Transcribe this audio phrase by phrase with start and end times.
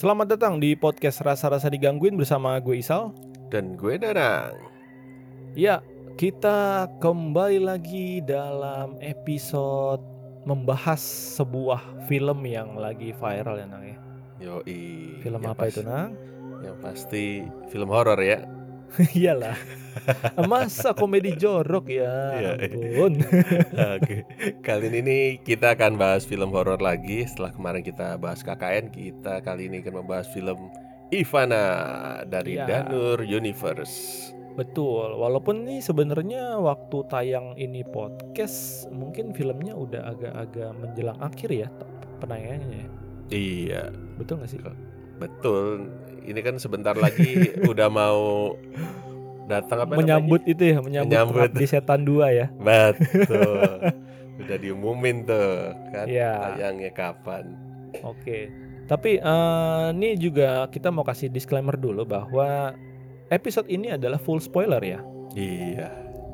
[0.00, 3.12] Selamat datang di podcast Rasa-Rasa Digangguin bersama gue Isal.
[3.52, 4.56] Dan gue Danang.
[5.52, 5.84] Ya,
[6.16, 10.00] kita kembali lagi dalam episode
[10.48, 11.04] membahas
[11.36, 13.98] sebuah film yang lagi viral ya Nang ya.
[14.40, 15.20] Yoi.
[15.20, 16.16] Film Yang apa pas- itu Nang?
[16.64, 17.24] Yang pasti
[17.68, 18.40] film horor ya.
[19.16, 19.56] Iyalah.
[20.46, 22.14] Masa komedi jorok ya?
[22.34, 22.52] Iya.
[22.58, 23.12] Ampun.
[23.98, 24.16] Oke.
[24.60, 27.22] Kali ini kita akan bahas film horor lagi.
[27.24, 30.70] Setelah kemarin kita bahas KKN, kita kali ini akan membahas film
[31.10, 31.64] Ivana
[32.24, 32.66] dari Iya.
[32.66, 34.30] Danur Universe.
[34.54, 35.14] Betul.
[35.14, 41.68] Walaupun nih sebenarnya waktu tayang ini podcast mungkin filmnya udah agak-agak menjelang akhir ya
[42.18, 42.82] penayangannya.
[42.82, 42.88] ya.
[43.30, 43.82] Iya,
[44.18, 44.58] Betul gak sih?
[45.22, 45.86] betul.
[46.22, 48.54] Ini kan sebentar lagi udah mau
[49.46, 51.34] datang apa menyambut itu ya, menyambut, Menyambut.
[51.50, 52.46] Pengabdi Setan 2 ya.
[52.54, 52.98] namanya?
[52.98, 53.62] Betul.
[54.40, 56.32] udah diumumin tuh kan Iya.
[56.56, 57.44] tayangnya kapan.
[58.00, 58.48] Oke.
[58.86, 62.74] Tapi eh, ini juga kita mau kasih disclaimer dulu bahwa
[63.28, 65.00] episode ini adalah full spoiler ya.
[65.34, 65.90] Iya.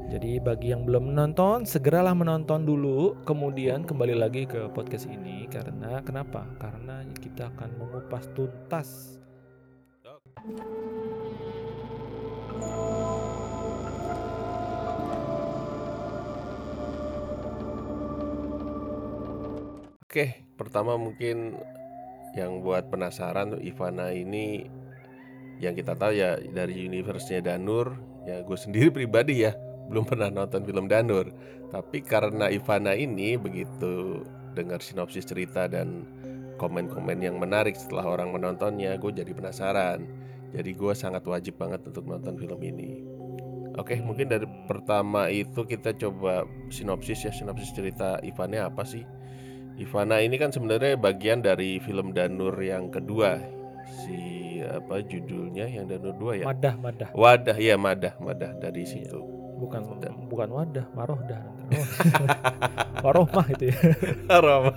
[0.07, 5.99] Jadi bagi yang belum menonton, segeralah menonton dulu, kemudian kembali lagi ke podcast ini karena
[6.01, 6.47] kenapa?
[6.63, 9.19] Karena kita akan mengupas tuntas.
[10.47, 10.55] Oke,
[20.55, 21.59] pertama mungkin
[22.39, 24.71] yang buat penasaran Ivana ini
[25.59, 29.59] yang kita tahu ya dari universe-nya Danur, ya gue sendiri pribadi ya
[29.91, 31.27] belum pernah nonton film Danur.
[31.75, 34.23] Tapi karena Ivana ini begitu
[34.55, 36.07] dengar sinopsis cerita dan
[36.55, 40.26] komen-komen yang menarik setelah orang menontonnya, gue jadi penasaran.
[40.55, 43.03] Jadi gue sangat wajib banget untuk nonton film ini.
[43.77, 49.05] Oke, mungkin dari pertama itu kita coba sinopsis ya, sinopsis cerita Ivana apa sih?
[49.77, 53.37] Ivana ini kan sebenarnya bagian dari film Danur yang kedua.
[54.03, 54.17] Si
[54.65, 56.45] apa judulnya yang Danur 2 ya?
[56.49, 57.09] Madah, madah.
[57.13, 58.93] Wadah ya Madah, Madah dari Iya.
[59.13, 59.21] situ.
[59.57, 61.41] Bukan Dan- bukan wadah, marohdah.
[61.67, 63.13] Oh.
[63.13, 63.79] Warohmah itu ya.
[64.31, 64.73] Aroma.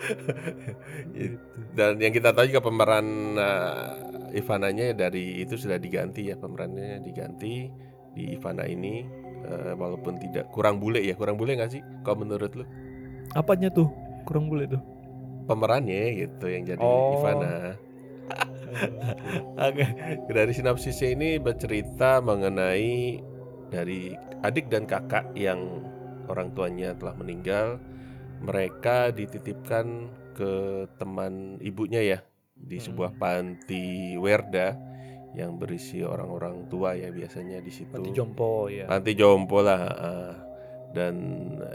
[1.76, 3.88] Dan yang kita tahu juga pemeran uh,
[4.30, 7.66] Ivananya dari itu sudah diganti ya pemerannya diganti
[8.14, 9.06] di Ivana ini
[9.46, 11.82] uh, walaupun tidak kurang bule ya kurang bule nggak sih?
[12.02, 12.64] Kalau menurut lu
[13.34, 13.86] Apanya tuh?
[14.26, 14.82] Kurang boleh tuh.
[15.50, 17.18] pemerannya gitu yang jadi Oh.
[17.18, 17.74] Ivana.
[19.66, 19.82] Oke,
[20.30, 23.18] dari sinopsisnya ini bercerita mengenai
[23.66, 24.14] dari
[24.46, 25.82] adik dan kakak yang
[26.30, 27.82] orang tuanya telah meninggal.
[28.40, 30.52] Mereka dititipkan ke
[30.96, 32.18] teman ibunya ya
[32.54, 32.84] di Hmm.
[32.86, 34.76] sebuah panti Werda
[35.30, 37.92] yang berisi orang-orang tua ya biasanya di situ.
[37.92, 38.84] Panti jompo ya.
[38.84, 39.80] Panti jompo lah.
[39.86, 40.34] ah.
[40.90, 41.14] Dan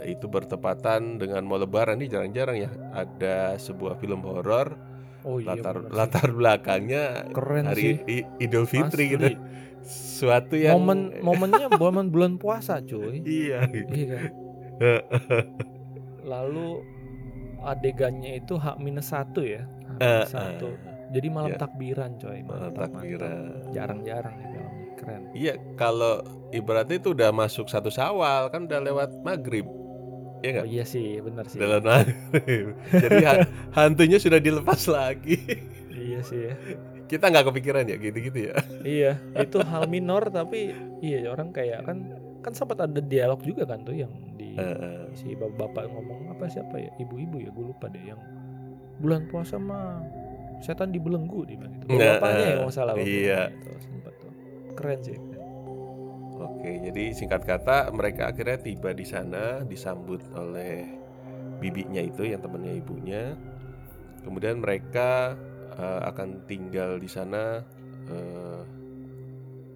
[0.04, 4.76] itu bertepatan dengan mau lebaran nih jarang-jarang ya ada sebuah film horor
[5.24, 5.56] Oh iya.
[5.56, 8.22] latar latar belakangnya keren hari sih.
[8.38, 9.12] Idul Fitri Asli.
[9.16, 9.26] gitu.
[9.88, 13.24] Suatu yang Momen momennya momen bulan puasa, cuy.
[13.40, 13.64] iya.
[13.64, 14.22] Iya kan?
[16.26, 16.82] Lalu
[17.62, 19.64] adegannya itu H minus satu ya.
[19.98, 20.68] Eh, minus satu.
[21.14, 21.58] Jadi malam ya.
[21.62, 22.42] takbiran, coy.
[22.42, 23.70] Malam Mantap, takbiran.
[23.70, 24.86] Jarang-jarang ya filmnya.
[24.96, 25.22] Keren.
[25.32, 29.66] Iya, kalau ibaratnya itu udah masuk satu Syawal kan udah lewat maghrib.
[30.44, 31.58] Iya Oh iya sih, benar sih.
[31.62, 32.66] Udah lewat maghrib.
[32.90, 33.46] Jadi ha-
[33.78, 35.38] hantunya sudah dilepas lagi.
[35.94, 36.54] Iya sih ya.
[37.06, 38.54] Kita nggak kepikiran ya gitu-gitu ya.
[38.82, 39.12] iya,
[39.46, 43.94] itu hal minor tapi iya orang kayak kan kan sempat ada dialog juga kan tuh
[43.94, 44.10] yang
[44.56, 44.68] di
[45.16, 48.20] si bapak ngomong apa siapa ya ibu-ibu ya gue lupa deh yang
[49.00, 50.00] bulan puasa mah
[50.64, 51.86] setan dibelenggu dia bilang gitu.
[51.92, 52.92] Bapaknya ya kalau nggak salah.
[52.96, 53.42] bapaknya iya.
[53.52, 54.32] itu, sempat tuh.
[54.76, 55.18] Keren sih.
[56.36, 60.84] Oke, jadi singkat kata mereka akhirnya tiba di sana disambut oleh
[61.60, 63.32] bibinya itu yang temannya ibunya.
[64.20, 65.36] Kemudian mereka
[65.76, 67.64] eh, akan tinggal di sana
[68.08, 68.45] eh,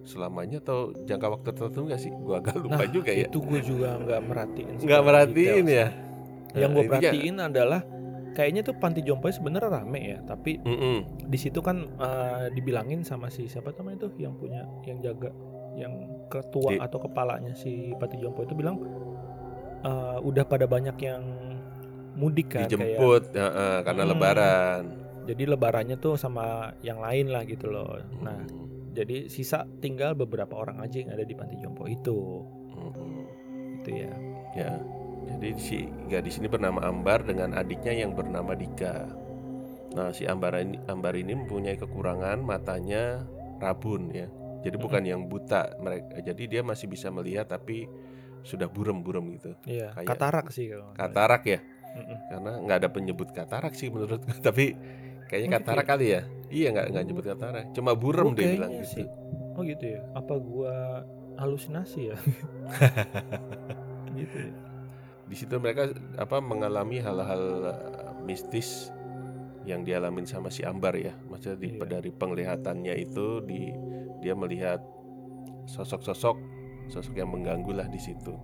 [0.03, 2.11] selamanya atau jangka waktu tertentu nggak sih?
[2.11, 3.25] Gua agak lupa Nah, juga ya.
[3.25, 4.73] Itu gue juga nggak merhatiin.
[4.79, 5.79] Nggak merhatiin detail.
[5.81, 5.87] ya.
[6.51, 7.81] Yang Nah, gue intinya- perhatiin adalah
[8.31, 10.97] kayaknya tuh panti jompo sebenarnya rame ya, tapi Mm-mm.
[11.21, 15.29] di situ kan eh, dibilangin sama si siapa namanya itu yang punya yang jaga
[15.73, 15.93] yang
[16.27, 18.79] ketua Di- atau kepalanya si panti jompo itu bilang
[19.81, 21.23] eh, udah pada banyak yang
[22.13, 24.09] mudik kan kayak Dijemput ya, eh, karena Mm.
[24.09, 24.81] lebaran.
[25.21, 26.45] jadi lebarannya tuh sama
[26.81, 28.80] yang lain lah gitu loh nah Mm.
[28.91, 33.23] Jadi sisa tinggal beberapa orang aja yang ada di panti jompo itu Mm-mm.
[33.77, 34.11] itu ya
[34.51, 34.75] Ya,
[35.31, 39.07] jadi si gadis ini bernama Ambar dengan adiknya yang bernama Dika.
[39.91, 43.23] Nah, si Ambar ini, Ambar ini mempunyai kekurangan matanya
[43.57, 44.27] rabun ya.
[44.59, 44.83] Jadi Mm-mm.
[44.83, 46.19] bukan yang buta mereka.
[46.19, 47.87] Jadi dia masih bisa melihat tapi
[48.43, 49.55] sudah burem-burem gitu.
[49.63, 50.91] iya Kayak- katarak sih kalau.
[50.91, 51.59] Katarak ya,
[51.95, 52.17] Mm-mm.
[52.27, 54.75] karena nggak ada penyebut katarak sih menurut tapi
[55.31, 56.21] Kayaknya Oh, Katara gitu kali ya?
[56.51, 57.07] Iya nggak nggak Oh.
[57.07, 57.59] nyebut Katara.
[57.71, 58.91] Cuma burem Oh, dia bilang gitu.
[58.99, 59.05] sih.
[59.55, 60.01] Oh gitu ya?
[60.11, 60.75] Apa gua
[61.39, 62.17] halusinasi ya?
[64.19, 64.51] gitu ya?
[65.25, 65.87] Di situ mereka
[66.19, 67.79] apa mengalami hal-hal eh,
[68.21, 68.91] mistis
[69.63, 71.15] yang dialamin sama si Ambar ya.
[71.29, 71.87] Maksudnya di, Iya.
[71.87, 73.71] dari penglihatannya itu di
[74.19, 74.83] dia melihat
[75.65, 76.35] sosok-sosok
[76.89, 78.35] sosok yang mengganggu lah di situ.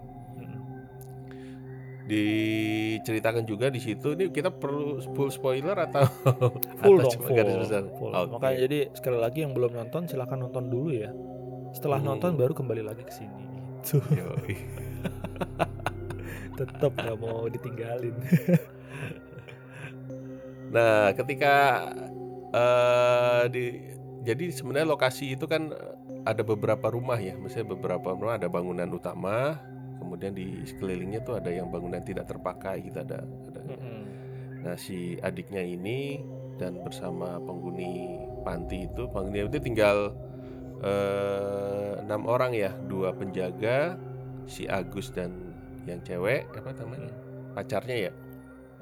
[2.07, 6.07] Diceritakan juga di situ ini kita perlu full spoiler atau
[6.81, 7.35] Full atau dong, full.
[7.35, 7.83] garis besar?
[7.93, 8.11] full.
[8.15, 8.31] Oke.
[8.33, 11.11] Makanya jadi sekali lagi yang belum nonton silahkan nonton dulu ya.
[11.75, 12.15] Setelah Hmm.
[12.15, 13.43] nonton baru kembali lagi ke sini.
[16.57, 18.15] Tetap nggak mau ditinggalin.
[20.67, 21.87] Nah, ketika
[22.51, 23.65] eh di
[24.19, 25.71] jadi sebenarnya lokasi itu kan
[26.27, 29.55] ada beberapa rumah ya, maksudnya beberapa rumah ada bangunan utama,
[30.17, 33.61] kemudian di sekelilingnya tuh ada yang bangunan tidak terpakai gitu ada ada.
[33.69, 34.01] Mm-mm.
[34.65, 36.25] Nah, si adiknya ini
[36.57, 40.17] dan bersama penghuni panti itu, penghuni itu tinggal
[40.81, 43.93] eh, enam orang ya, dua penjaga,
[44.49, 45.53] si Agus dan
[45.85, 47.13] yang cewek apa namanya
[47.53, 48.13] pacarnya ya,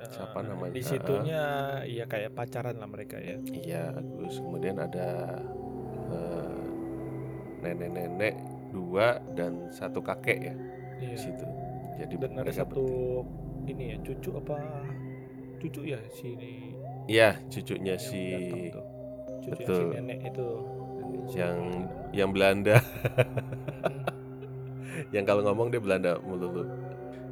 [0.08, 0.72] Siapa Eh, namanya?
[0.72, 1.44] Di situnya
[1.84, 3.36] ya kayak pacaran lah mereka ya.
[3.52, 4.40] iya Agus.
[4.40, 5.36] Kemudian ada
[6.16, 6.64] eh,
[7.60, 8.36] nenek-nenek
[8.72, 10.56] dua dan satu kakek ya
[10.98, 11.18] di Iya.
[11.18, 11.46] situ.
[11.96, 12.84] Jadi Dan ada satu
[13.24, 13.72] bertiga.
[13.72, 14.58] ini ya cucu apa
[15.58, 16.30] cucu ya si
[17.06, 18.22] Iya, cucunya yang si
[19.42, 19.78] cucu betul.
[19.78, 20.48] si nenek itu
[21.34, 21.58] yang
[22.12, 24.04] yang Belanda, Mm-mm.
[25.16, 26.66] yang kalau ngomong dia Belanda melulu.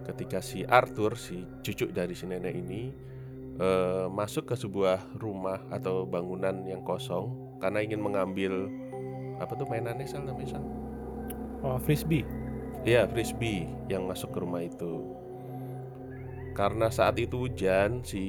[0.04, 2.92] Ketika si Arthur, si cucu dari si nenek ini
[3.56, 8.68] eh, masuk ke sebuah rumah atau bangunan yang kosong karena ingin mengambil
[9.38, 10.63] apa tuh mainannya sal namanya Sal?
[11.63, 12.27] oh frisbee
[12.83, 15.15] Iya, frisbee yang masuk ke rumah itu.
[16.51, 18.24] Karena saat itu hujan, si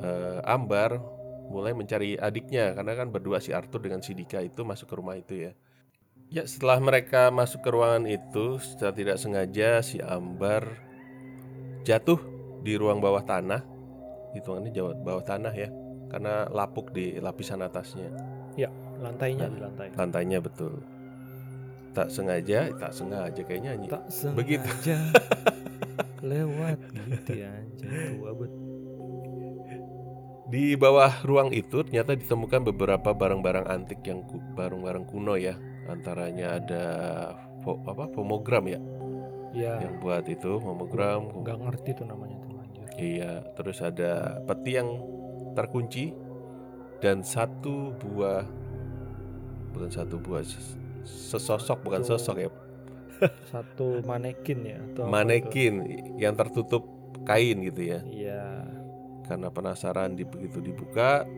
[0.00, 0.96] eh, Ambar
[1.48, 5.16] mulai mencari adiknya karena kan berdua si Arthur dengan si Dika itu masuk ke rumah
[5.16, 5.52] itu ya.
[6.28, 10.76] Ya, setelah mereka masuk ke ruangan itu, secara tidak sengaja si Ambar
[11.88, 12.20] jatuh
[12.60, 13.64] di ruang bawah tanah.
[14.36, 15.72] Hitungannya jauh bawah tanah ya.
[16.12, 18.12] Karena lapuk di lapisan atasnya.
[19.00, 20.97] lantainya Nah, di lantai Lantainya betul.
[21.98, 24.62] Tak sengaja, tak sengaja kayaknya nyi- tak begitu.
[24.70, 24.96] sengaja
[26.30, 26.78] lewat
[27.08, 28.52] gitu ya tua bet
[30.48, 34.24] Di bawah ruang itu ternyata ditemukan beberapa barang-barang antik yang
[34.54, 35.58] barang-barang kuno ya.
[35.84, 36.84] Antaranya ada
[37.60, 38.80] fo- apa fomogram ya,
[39.52, 41.28] ya yang buat itu fomogram.
[41.34, 42.48] nggak ngerti tuh namanya tuh
[42.98, 44.88] Iya, terus ada peti yang
[45.52, 46.10] terkunci
[46.98, 48.42] dan satu buah
[49.70, 50.42] bukan satu buah
[51.02, 52.50] sesosok bukan Satu- sosok ya,
[53.52, 55.74] satu manekin ya atau manekin
[56.16, 56.86] yang tertutup
[57.22, 58.00] kain gitu ya.
[58.04, 58.42] iya
[59.24, 61.28] Karena penasaran di begitu dibuka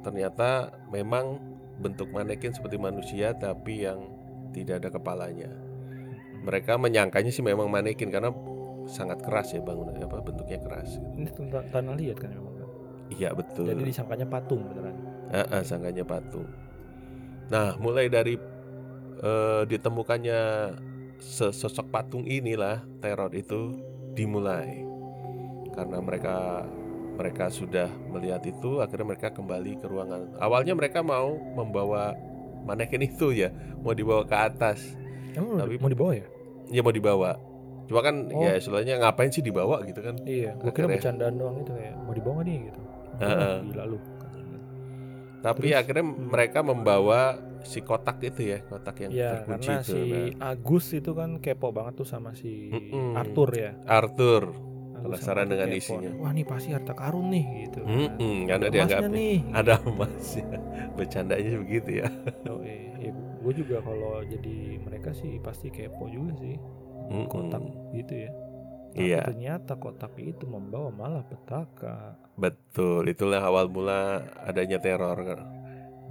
[0.00, 1.38] ternyata memang
[1.76, 4.10] bentuk manekin seperti manusia tapi yang
[4.50, 5.50] tidak ada kepalanya.
[6.40, 8.30] Mereka menyangkanya sih memang manekin karena
[8.84, 11.00] sangat keras ya bangunan apa bentuknya keras.
[11.16, 11.40] gitu.
[11.40, 12.68] ini tanah liat kan memang kan
[13.10, 13.64] Iya betul.
[13.66, 14.96] jadi disangkanya patung beneran
[15.30, 16.46] Ah, ah, sangkanya patung.
[17.46, 18.34] Nah, mulai dari
[19.16, 20.40] eh, ditemukannya
[21.16, 23.80] sesosok patung inilah teror itu
[24.12, 24.84] dimulai.
[25.70, 26.64] Karena mereka
[27.14, 30.34] mereka sudah melihat itu, akhirnya mereka kembali ke ruangan.
[30.36, 32.10] Awalnya mereka mau membawa
[32.64, 34.80] manekin itu ya, mau dibawa ke atas.
[35.32, 36.26] emang Tapi- mau dibawa ya
[36.66, 37.36] Ya mau dibawa.
[37.84, 38.40] Cuma kan Oh.
[38.40, 40.16] ya istilahnya ngapain sih dibawa gitu kan?
[40.24, 42.80] iya gua kira bercandaan doang itu kayak mau dibawa nih gitu
[43.20, 43.56] Heeh.
[43.68, 43.98] gila lu
[45.44, 46.16] Tapi Terus, akhirnya hmm.
[46.32, 47.20] mereka membawa
[47.62, 49.92] si kotak itu ya, kotak yang ya terkunci karena itu.
[49.92, 53.12] si Nah, Agus itu kan kepo banget tuh sama si Mm-mm.
[53.12, 54.42] Arthur ya Arthur
[55.00, 56.12] Penasaran dengan kepo isinya.
[56.16, 58.00] wah nih pasti harta karun nih gitu kan.
[58.16, 60.48] Mm-mm, karena Ada dianggap emasnya nih ada emas ya.
[60.96, 62.08] Bercandanya begitu ya.
[62.48, 66.56] oh, eh, ya, gue juga kalau jadi mereka sih pasti kepo juga sih
[67.12, 67.28] Mm-mm.
[67.28, 67.60] kotak
[67.92, 68.30] gitu ya
[68.94, 73.02] Tapi Iya, ternyata kotak itu membawa malah petaka betul.
[73.10, 75.18] Itulah awal mula adanya teror.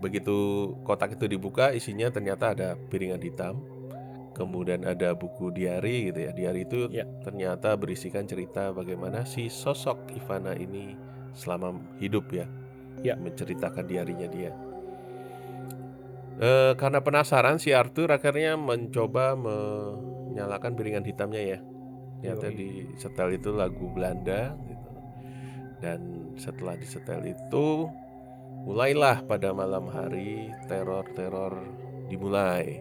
[0.04, 0.36] Begitu
[0.84, 3.64] kotak itu dibuka, isinya ternyata ada piringan hitam.
[4.36, 6.32] Kemudian ada buku diary gitu ya.
[6.36, 7.08] Diary itu Ya.
[7.24, 10.98] ternyata berisikan cerita bagaimana si sosok Ivana ini
[11.32, 12.50] selama hidup ya.
[13.00, 13.16] Ya.
[13.16, 14.52] Menceritakan diarinya dia.
[16.42, 21.60] Eh, karena penasaran si Arthur akhirnya mencoba menyalakan piringan hitamnya ya.
[22.24, 22.56] Ternyata Yoi.
[22.56, 24.90] di setel itu lagu Belanda gitu.
[25.78, 26.00] Dan
[26.40, 27.92] setelah disetel itu
[28.64, 31.60] mulailah pada malam hari teror-teror
[32.08, 32.80] dimulai.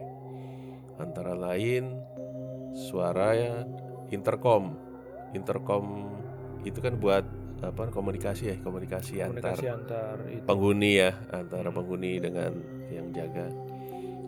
[0.95, 1.99] Antara lain
[2.71, 3.35] suara
[4.07, 4.79] intercom.
[5.35, 6.07] Intercom
[6.63, 7.27] itu kan buat
[7.59, 10.43] apa komunikasi ya komunikasi, Komunikasi antar antar itu.
[10.43, 11.77] penghuni ya antara Hmm.
[11.79, 12.51] penghuni dengan
[12.87, 13.47] yang jaga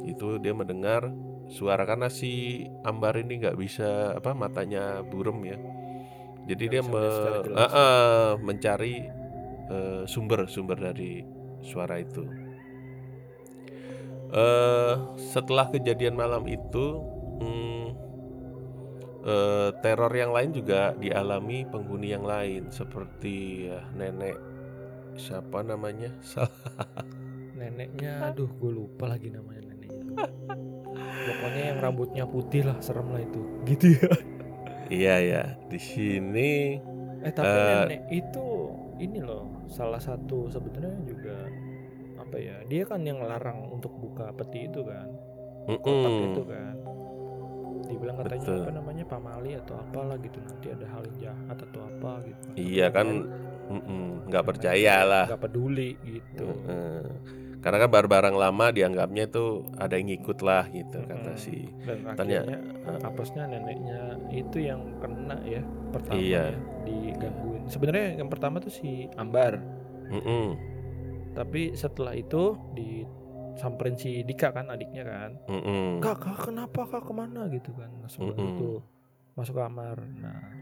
[0.02, 1.12] itu dia mendengar
[1.50, 5.58] suara karena si Ambar ini nggak bisa apa matanya burem ya.
[6.46, 8.96] Jadi dia me- eh, eh, mencari
[9.70, 11.26] eh, sumber sumber dari
[11.66, 12.22] suara itu.
[14.36, 16.86] Eh setelah kejadian malam itu
[17.42, 17.86] hmm,
[19.26, 24.38] eh, teror yang lain juga dialami penghuni yang lain seperti ya, nenek
[25.16, 26.12] siapa namanya?
[27.56, 30.04] Neneknya, aduh gue lupa lagi namanya neneknya.
[31.26, 33.42] Pokoknya yang rambutnya putih lah, serem lah itu.
[33.70, 34.12] Gitu ya.
[34.86, 36.78] iya ya di sini
[37.20, 37.90] Eh tapi Eh.
[37.90, 38.46] nenek itu
[39.02, 41.50] ini loh salah satu sebenarnya juga
[42.16, 45.10] apa ya dia kan yang larang untuk buka peti itu kan
[45.82, 46.76] kotak mm-mm, itu kan
[47.86, 48.62] dibilang katanya Betul.
[48.62, 52.88] apa namanya pamali atau apalah gitu nanti ada hal yang jahat atau apa gitu iya
[52.90, 53.08] kan
[54.30, 57.02] nggak percaya lah nggak peduli gitu Heeh.
[57.66, 61.42] Karena kan barang-barang lama dianggapnya itu ada yang ngikut lah gitu kata Mm-mm.
[61.42, 63.02] si dan akhirnya eh.
[63.02, 66.54] apesnya neneknya itu yang kena ya pertama Iya.
[66.54, 67.66] ya, digangguin.
[67.66, 69.58] Sebenarnya yang pertama tuh si Ambar.
[70.14, 70.54] Mm-mm,
[71.34, 75.32] tapi setelah itu disamperin si Dika kan adiknya kan.
[75.50, 76.06] Mm-mm.
[76.06, 77.02] kak kak kenapa kak?
[77.02, 77.50] Ke mana?
[77.50, 78.52] gitu kan nah, sebelum Mm-mm.
[78.62, 78.70] itu
[79.34, 80.06] masuk kamar.
[80.22, 80.54] Nah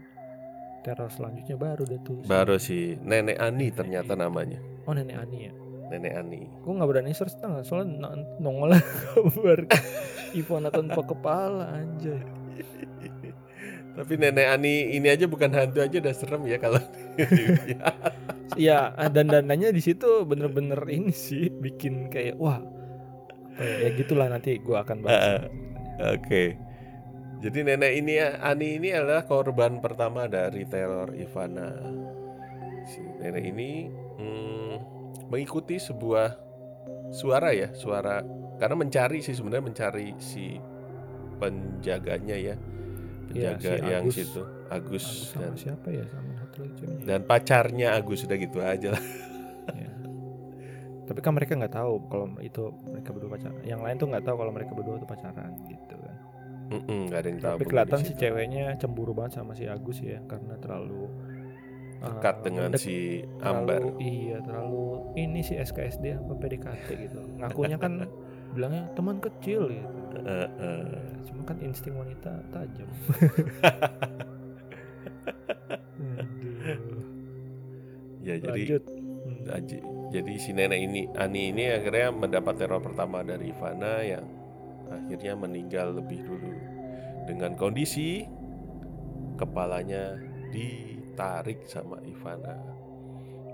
[0.80, 4.56] teror selanjutnya baru deh tuh baru si nenek Ani ternyata namanya.
[4.88, 5.52] Oh nenek Ani ya
[5.90, 8.76] nenek Ani gue nggak berani search tangga soalnya nongol
[9.12, 9.58] kabar
[10.34, 12.20] Ivana tanpa kepala anjay
[13.94, 16.82] tapi nenek Ani ini aja bukan hantu aja udah serem ya kalau
[18.60, 22.58] ya dan dandannya di situ bener-bener ini sih bikin kayak wah
[23.58, 25.46] ya, ya gitulah nanti gue akan bahas
[26.02, 26.58] Oke.
[27.44, 31.70] Jadi nenek ini Ani ini adalah korban pertama dari teror Ivana.
[32.88, 34.63] Si nenek ini hmm,
[35.28, 36.36] mengikuti sebuah
[37.10, 38.20] suara ya, suara
[38.58, 40.58] karena mencari sih sebenarnya mencari si
[41.38, 42.54] penjaganya ya.
[43.34, 44.14] Iya, Penjaga si yang Agus.
[44.14, 46.96] situ, Agus, Agus dan sama siapa ya sama satu lagi ya?
[47.08, 49.04] dan pacarnya Agus sudah gitu aja lah.
[49.74, 49.90] Ya.
[51.04, 53.60] Tapi kan mereka nggak tahu kalau itu mereka berdua pacaran.
[53.64, 56.16] Yang lain tuh nggak tahu kalau mereka berdua tuh pacaran gitu kan.
[56.64, 57.56] Mm-mm, nggak ada yang tahu.
[57.60, 61.10] Tapi kelihatan si ceweknya cemburu banget sama si Agus ya karena terlalu
[62.06, 62.96] dekat eh, dengan mendek- si
[63.34, 63.82] terlalu- Ambar.
[63.96, 64.84] Iya, terlalu
[65.14, 67.18] ini si SKSD apa PDKT gitu.
[67.36, 67.92] Ngakunya kan
[68.54, 69.96] bilangnya teman kecil gitu.
[70.20, 70.84] Eh, eh.
[71.24, 72.88] Cuma kan insting wanita tajam.
[76.14, 77.02] Aduh.
[78.20, 78.82] Ya jadi Lanjut.
[78.88, 79.44] Hmm.
[79.50, 84.24] Aji- Jadi si nenek ini Ani ini akhirnya mendapat teror pertama dari Ivana yang
[84.86, 86.52] akhirnya meninggal lebih dulu
[87.26, 88.24] dengan kondisi
[89.34, 90.16] kepalanya
[91.14, 92.58] ditarik sama Ivana.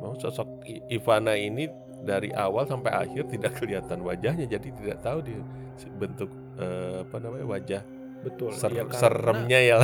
[0.01, 1.69] Mau sosok Ivana ini
[2.01, 5.45] dari awal sampai akhir tidak kelihatan wajahnya jadi tidak tahu dia
[6.01, 7.83] bentuk eh, apa namanya wajah
[8.25, 8.57] Betul.
[8.57, 9.77] ser- karena- seremnya ya.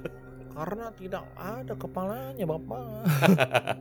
[0.56, 2.80] karena tidak ada kepalanya bapak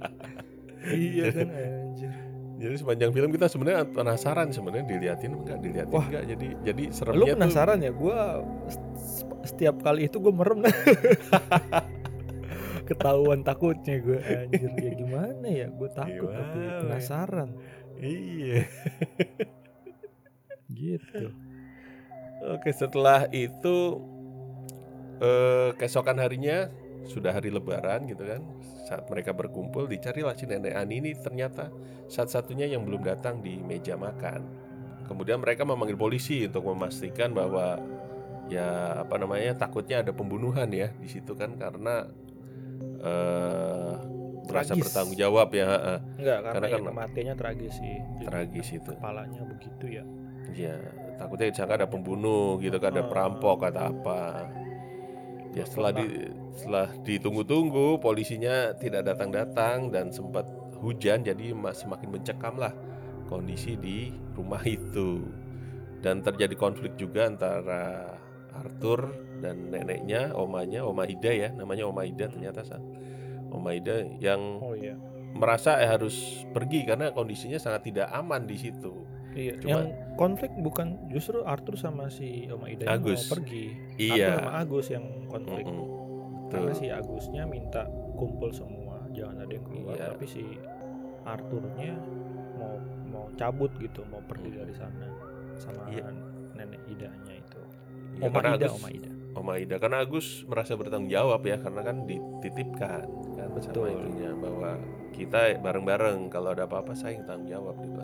[0.90, 2.12] iya kan anjir
[2.56, 6.08] Jadi sepanjang film kita sebenarnya penasaran sebenarnya diliatin enggak diliatin Wah.
[6.08, 6.24] enggak.
[6.24, 8.20] Jadi jadi lu seremnya tuh penasaran ya gue
[9.46, 10.64] setiap kali itu gue merem
[12.86, 16.82] ketahuan takutnya gue anjir ya gimana ya gue takut tapi Gimana ya?
[16.86, 17.50] penasaran
[17.96, 18.62] Iya.
[20.70, 21.32] gitu
[22.46, 23.78] Oke, setelah itu
[25.18, 26.70] eh keesokan harinya
[27.10, 28.44] sudah hari lebaran gitu kan.
[28.86, 31.74] Saat mereka berkumpul dicarilah si nenek Ani ini ternyata
[32.06, 34.46] satu-satunya yang belum datang di meja makan.
[35.10, 37.82] Kemudian mereka memanggil polisi untuk memastikan bahwa
[38.46, 42.06] ya apa namanya takutnya ada pembunuhan ya di situ kan karena
[43.00, 43.94] eh
[44.46, 44.82] merasa Tragis.
[44.86, 45.68] bertanggung jawab ya
[46.16, 48.92] enggak karena, Karena kan- kematiannya tragis sih tragis itu.
[48.92, 50.06] kepalanya begitu ya
[50.48, 50.78] Ya,
[51.18, 53.10] takutnya disangka ada pembunuh gitu kan, ada Ah.
[53.10, 54.46] perampok atau apa.
[55.52, 56.06] Ya setelah di
[56.54, 60.46] setelah ditunggu-tunggu polisinya tidak datang-datang dan sempat
[60.78, 62.72] hujan jadi ma- semakin mencekam lah
[63.26, 65.26] kondisi di rumah itu.
[65.98, 68.16] Dan terjadi konflik juga antara
[68.58, 69.00] Arthur
[69.38, 72.82] dan neneknya, omanya, Oma Ida ya, namanya Oma Ida ternyata San.
[73.48, 74.96] Oma Ida yang oh iya
[75.32, 76.16] merasa eh, harus
[76.50, 79.04] pergi karena kondisinya sangat tidak aman di situ.
[79.32, 79.84] iya Cuma- yang
[80.16, 83.28] konflik bukan justru Arthur sama si Oma Ida Agus.
[83.28, 84.16] mau pergi Iya.
[84.16, 85.88] Arthur sama Agus yang konflik Mm-mm.
[86.48, 86.80] karena Betul.
[86.80, 87.84] si Agusnya minta
[88.16, 90.08] kumpul semua jangan ada yang keluar Iya.
[90.10, 90.44] tapi si
[91.22, 92.00] Arthurnya
[92.56, 95.08] mau mau cabut gitu mau pergi dari sana
[95.56, 96.16] sama Iya.
[96.54, 97.35] nenek idanya
[98.16, 101.82] Ya, Oma Ida Agus, Oma Ida Oma Ida karena Agus merasa bertanggung jawab ya karena
[101.82, 103.04] kan dititipkan
[103.36, 103.88] kan sama Betul.
[103.92, 104.72] itunya bahwa
[105.12, 108.00] kita bareng-bareng kalau ada apa-apa saya yang tanggung jawab gitu.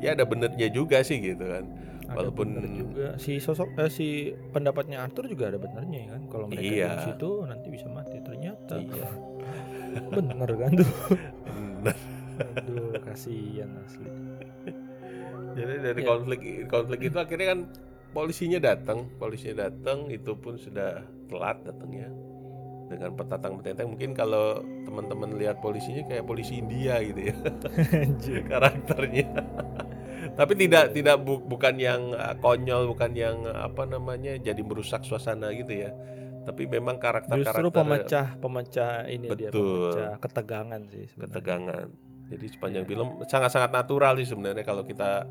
[0.00, 1.64] Ya ada benernya juga sih gitu kan.
[2.04, 4.08] Ada Walaupun- juga si sosok eh, si
[4.50, 6.88] pendapatnya Arthur juga ada benernya ya kan kalau mereka Iya.
[6.90, 9.08] di situ nanti bisa mati ternyata Iya.
[10.16, 10.90] bener kan tuh
[11.46, 11.96] Bener.
[12.40, 14.08] aduh kasihan asli
[15.50, 16.08] Jadi dari Ya.
[16.08, 17.60] konflik konflik itu akhirnya kan
[18.10, 22.10] polisinya datang, polisinya datang itu pun sudah telat datangnya
[22.90, 27.34] dengan petatang petenteng mungkin kalau teman-teman lihat polisinya kayak polisi India gitu ya
[28.50, 29.30] karakternya.
[30.34, 35.06] Tapi tidak tidak bu- bukan yang uh, konyol, bukan yang uh, apa namanya jadi merusak
[35.06, 35.90] suasana gitu ya.
[36.40, 39.94] Tapi memang karakter-karakter justru pemecah pemecah ini dia Betul.
[39.94, 41.30] pemecah ketegangan sih sebenarnya.
[41.30, 41.86] ketegangan.
[42.30, 42.90] Jadi sepanjang Iya.
[42.90, 45.30] film sangat-sangat natural sih sebenarnya kalau kita.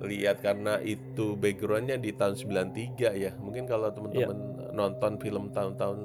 [0.00, 4.70] Lihat karena itu backgroundnya di tahun 93 ya mungkin kalau teman-teman Iya.
[4.72, 5.98] nonton film tahun-tahun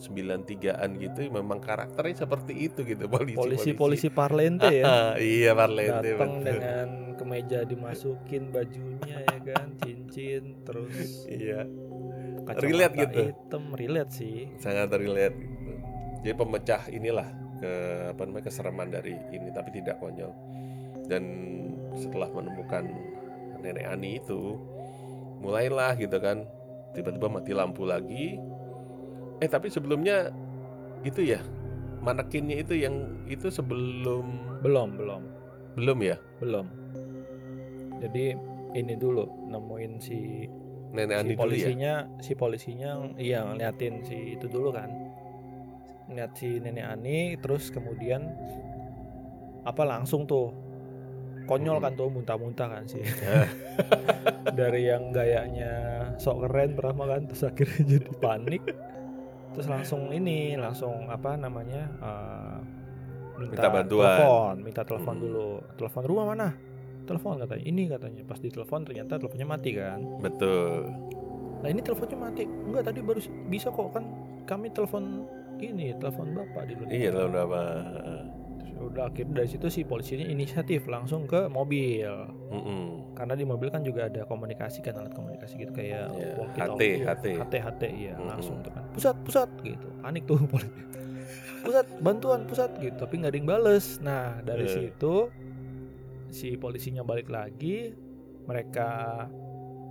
[0.00, 6.08] 93an gitu memang karakternya seperti itu gitu polisi polisi polisi parlente ya Ah, iya Parlente
[6.10, 6.46] datang betul.
[6.46, 11.68] dengan kemeja dimasukin bajunya ya kan cincin terus iya
[12.50, 13.20] Relate gitu.
[13.30, 15.72] hitam relate sih sangat relate gitu.
[16.20, 17.72] jadi pemecah inilah ke
[18.10, 20.32] apa namanya kesereman dari ini tapi tidak konyol
[21.06, 21.22] dan
[21.92, 22.88] setelah menemukan
[23.60, 24.56] nenek Ani itu.
[25.40, 26.44] Mulailah gitu kan
[26.92, 28.36] tiba-tiba mati lampu lagi.
[29.40, 30.28] Eh tapi sebelumnya
[31.00, 31.40] itu ya
[32.00, 35.22] manekinnya itu yang itu sebelum belum belum.
[35.76, 36.16] Belum ya?
[36.40, 36.66] Belum.
[38.00, 38.36] Jadi
[38.76, 40.48] ini dulu nemuin si
[40.90, 41.40] nenek si Ani dulu ya?
[41.44, 44.90] polisinya si polisinya iya ngeliatin si itu dulu kan.
[46.10, 48.28] Ngeliat si nenek Ani terus kemudian
[49.64, 50.69] apa langsung tuh
[51.50, 53.02] konyol kan tuh muntah-muntah kan sih.
[54.58, 55.74] Dari yang gayanya
[56.16, 58.62] sok keren pertama kan terus akhirnya jadi panik.
[59.50, 62.58] Terus langsung ini langsung apa namanya eh,
[63.40, 64.04] Minta bantuan.
[64.06, 65.22] telepon minta telepon Mm.
[65.22, 65.48] dulu.
[65.74, 66.48] Telepon rumah mana?
[67.02, 68.22] Telepon katanya ini katanya.
[68.22, 69.98] Pas ditelepon ternyata teleponnya mati kan.
[70.20, 70.86] Betul.
[71.58, 72.44] Nah ini teleponnya mati.
[72.44, 74.04] Enggak tadi baru bisa kok kan
[74.44, 75.24] kami telepon
[75.58, 76.88] ini telepon bapak di luar.
[76.90, 78.39] iya berapa Terus
[78.82, 82.08] Udah akhirnya dari situ si polisinya inisiatif langsung ke mobil.
[82.48, 83.12] Mm-mm.
[83.12, 87.24] Karena di mobil kan juga ada komunikasi kan alat komunikasi gitu kayak Iya, walkie-talkie, HT,
[87.36, 87.54] HT.
[87.60, 88.28] HT iya Mm-mm.
[88.28, 88.82] langsung tuh kan.
[88.90, 89.88] Pusat pusat gitu.
[90.00, 90.80] Panik tuh polisi.
[91.60, 93.86] Pusat bantuan pusat gitu tapi nggak ada yang bales.
[94.00, 94.72] Nah dari Eh.
[94.72, 95.28] situ
[96.28, 97.92] si polisinya balik lagi
[98.46, 99.26] mereka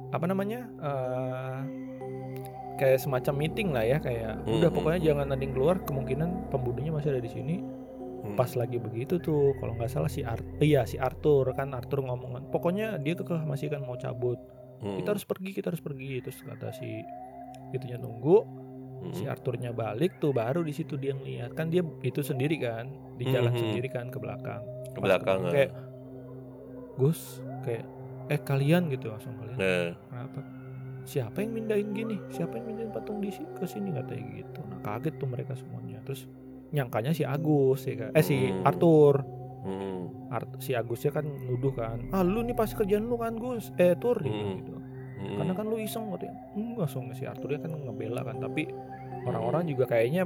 [0.10, 1.60] apa namanya eh
[2.76, 5.08] kayak semacam meeting lah ya kayak Hmm, udah hmm, pokoknya hmm.
[5.12, 7.79] jangan ada yang keluar kemungkinan pembunuhnya masih ada di sini Mm.
[8.32, 12.50] Pas lagi begitu tuh kalau nggak salah si Art iya si Arthur kan Arthur ngomong
[12.50, 14.38] pokoknya dia kekeh masih kan mau cabut.
[14.80, 14.96] Mm.
[14.96, 16.20] kita harus pergi kita harus pergi.
[16.20, 17.04] Terus kata si
[17.70, 18.38] itunya nunggu
[19.00, 19.12] Mm.
[19.14, 21.52] si Arthurnya balik tuh baru di situ dia ngeliat.
[21.52, 23.60] Kan dia itu sendiri kan di jalan Mhm.
[23.62, 24.60] sendiri kan ke belakang.
[24.90, 25.72] Ke belakang ketemu, kayak
[26.96, 27.20] Gus
[27.62, 27.86] kayak
[28.28, 29.56] eh kalian gitu langsung kalian.
[29.56, 30.40] Nah kenapa?
[31.02, 32.20] Siapa yang mindahin gini?
[32.30, 33.90] Siapa yang mindahin patung di si- ke sini?
[33.90, 34.60] Katanya gitu.
[34.64, 36.04] Nah kaget tuh mereka semuanya.
[36.04, 36.28] Terus
[36.70, 38.64] nyangkanya si Agus ya kan eh si Hmm.
[38.64, 39.16] Arthur
[39.60, 40.02] mm.
[40.30, 43.94] Art- si Agusnya kan nuduh kan ah lu nih pasti kerjaan lu kan Gus eh
[43.94, 44.56] Tur Hmm.
[44.56, 44.76] gitu
[45.20, 45.36] Mm.
[45.36, 48.72] karena kan lu iseng katanya enggak langsung si Arthur kan ngebela kan tapi
[49.22, 50.24] orang-orang juga kayaknya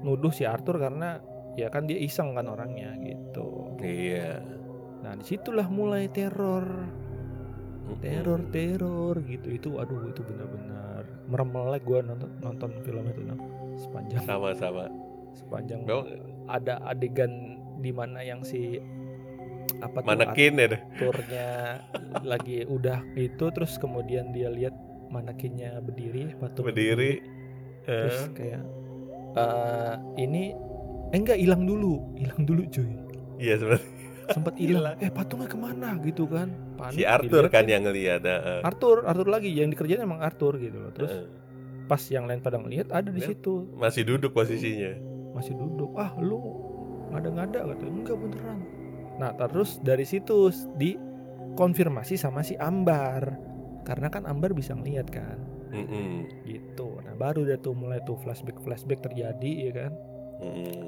[0.00, 1.20] nuduh si Arthur karena
[1.54, 4.40] ya kan dia iseng kan orangnya gitu iya
[5.00, 6.64] nah di situlah mulai teror
[7.84, 8.00] Mm-mm.
[8.00, 13.36] teror teror gitu itu aduh itu benar-benar meremelek gue nonton nonton film itu nah.
[13.76, 14.88] sepanjang sama-sama
[15.36, 16.06] sepanjang Memang
[16.48, 18.80] ada adegan di mana yang si
[19.80, 21.48] apa tuh manekin ya aktornya
[22.32, 24.72] lagi udah itu terus kemudian dia lihat
[25.12, 27.22] manekinnya berdiri patung berdiri.
[27.84, 28.62] Terus eh, kayak
[29.38, 30.56] eh ini
[31.12, 32.02] eh enggak hilang dulu.
[32.18, 32.90] Hilang dulu cuy.
[33.38, 33.90] Iya sebenarnya.
[34.24, 34.96] Sempat hilang.
[34.98, 35.88] Eh patungnya ke mana?
[36.00, 36.50] Gitu kan.
[36.74, 39.52] Panik, si Arthur kan yang ngelihat eh, Arthur Arthur lagi.
[39.52, 40.90] Yang dikerjain emang Arthur gitu loh.
[40.96, 41.26] Terus eh.
[41.86, 43.30] pas yang lain pada ngeliat ada di Lihat.
[43.38, 43.68] situ.
[43.76, 45.92] Masih duduk posisinya masih duduk.
[45.98, 46.40] Ah lu
[47.10, 48.58] ngada-ngada kata enggak beneran.
[49.18, 53.36] Nah terus dari situ dikonfirmasi sama si Ambar.
[53.84, 55.36] Karena kan Ambar bisa ngeliat kan?
[55.74, 56.30] Mm-mm.
[56.46, 57.02] gitu.
[57.02, 59.92] Nah baru dia tuh mulai tuh flashback flashback terjadi ya kan?
[60.34, 60.82] Mm-mm.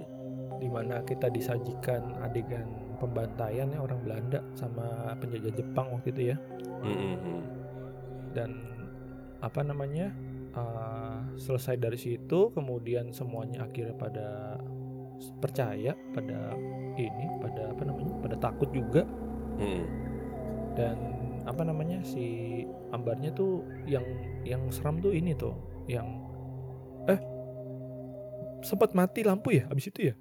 [0.57, 2.65] di mana kita disajikan adegan
[2.97, 6.37] pembantaian ya orang Belanda sama penjajah Jepang waktu itu ya.
[6.81, 7.41] Mm-mm.
[8.33, 8.53] dan
[9.45, 10.13] apa namanya
[10.57, 14.29] uh, selesai dari situ kemudian semuanya akhirnya pada
[15.41, 16.57] percaya pada
[16.97, 19.05] ini pada apa namanya pada takut juga
[19.61, 19.85] Mm-mm.
[20.77, 20.97] dan
[21.47, 24.05] apa namanya si ambarnya tuh yang
[24.43, 25.55] yang seram tuh ini tuh
[25.87, 26.05] yang
[27.07, 27.21] eh
[28.61, 30.17] sempat mati lampu ya abis itu ya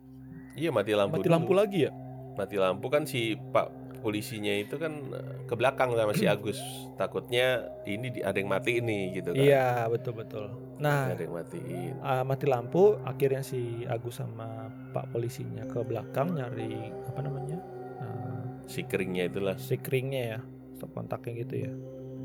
[0.55, 1.19] Iya mati lampu.
[1.19, 1.59] Mati lampu dulu.
[1.59, 1.91] lagi ya?
[2.39, 6.61] Mati lampu kan si Pak polisinya itu kan eh, ke belakang sama si Agus.
[6.93, 9.41] Takutnya ini di, ada yang mati ini gitu kan.
[9.41, 10.45] Iya, betul betul.
[10.77, 11.93] Nah, Ada yang matiin.
[11.99, 17.57] ah, mati lampu akhirnya si Agus sama Pak polisinya ke belakang nyari apa namanya?
[17.97, 19.57] Ah, Si keringnya itulah.
[19.57, 20.39] si ringnya ya.
[20.77, 21.71] Stop kontaknya gitu ya.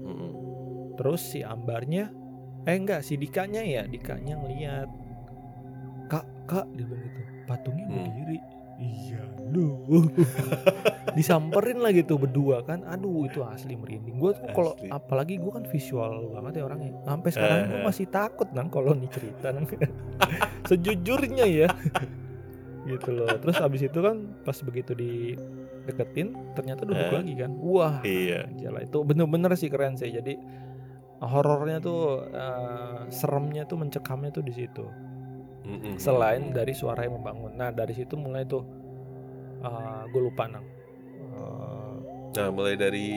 [0.04, 0.30] Mm-mm.
[1.00, 2.12] Terus si Ambarnya
[2.62, 4.88] eh enggak si Dikanya ya, Dikanya ngeliat
[6.10, 7.20] Kak, Kak dia bilang gitu.
[7.46, 8.06] Patungnya Hmm.
[8.80, 9.20] Iya,
[9.52, 9.76] lu.
[11.16, 12.80] Disamperin lagi tuh berdua kan.
[12.82, 14.16] Aduh, itu asli merinding.
[14.16, 16.92] Gue tuh kalau apalagi gue kan visual banget ya orangnya.
[17.04, 17.84] Sampai sekarang gue Eh.
[17.84, 19.68] masih takut nang kalau nih cerita nang.
[20.68, 21.68] Sejujurnya ya.
[22.88, 23.28] gitu loh.
[23.28, 27.12] Terus abis itu kan pas begitu dideketin ternyata duduk Eh.
[27.12, 27.50] lagi kan.
[27.60, 28.48] Wah, Iya.
[28.48, 30.08] Gila itu bener-bener sih keren sih.
[30.08, 30.40] Jadi
[31.20, 34.88] horornya tuh eh, seremnya tuh mencekamnya tuh di situ.
[36.00, 37.52] Selain dari suara yang membangun.
[37.56, 38.62] Nah dari situ mulai tuh
[40.10, 40.66] gue lupa nang.
[41.20, 41.94] Eh,
[42.30, 43.08] Nah, mulai dari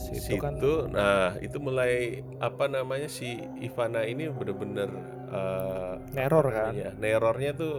[0.00, 0.56] situ situ, kan
[0.88, 3.28] nah itu mulai apa namanya si
[3.60, 4.88] Ivana ini bener-bener
[5.28, 6.72] eh, neror kan.
[6.72, 7.74] namanya, nerornya tuh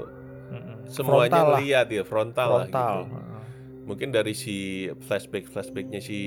[0.54, 0.78] Mm-mm.
[0.86, 1.62] semuanya Frontal lah.
[1.62, 2.96] ngeliat ya frontal, lah Frontal.
[3.02, 3.16] gitu.
[3.18, 3.44] Heeh.
[3.84, 4.58] Mungkin dari si
[5.04, 6.20] flashback flashbacknya si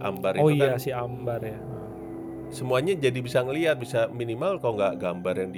[0.00, 1.58] Ambar Oh itu iya kan si Ambar ya.
[2.48, 5.52] semuanya jadi bisa ngelihat bisa minimal kalau nggak gambar yang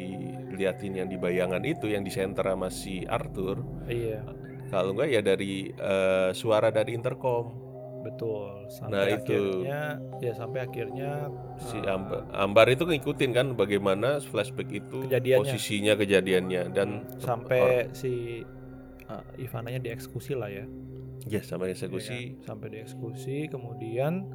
[0.58, 4.26] diliatin yang di bayangan itu yang di center sama si Arthur Iya
[4.68, 8.68] kalau nggak ya dari eh, suara dari intercom betul.
[8.70, 9.26] Sampai Nah, itu.
[9.26, 9.80] akhirnya
[10.20, 11.10] ya sampai akhirnya
[11.58, 15.42] si eh, Ambar, Ambar itu ngikutin kan bagaimana flashback itu Kejadiannya.
[15.42, 18.44] posisinya kejadiannya dan sampai si
[19.02, 20.68] eh, Ivananya dieksekusi lah ya.
[21.26, 22.44] ya sama Iya eksekusi kan?
[22.46, 24.28] sampai dieksekusi kemudian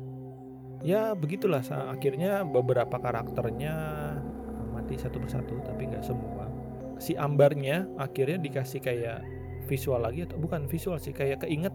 [0.83, 3.75] ya begitulah akhirnya beberapa karakternya
[4.83, 6.51] mati satu persatu tapi nggak semua
[6.99, 9.23] si ambarnya akhirnya dikasih kayak
[9.63, 11.71] visual lagi atau bukan visual sih kayak keinget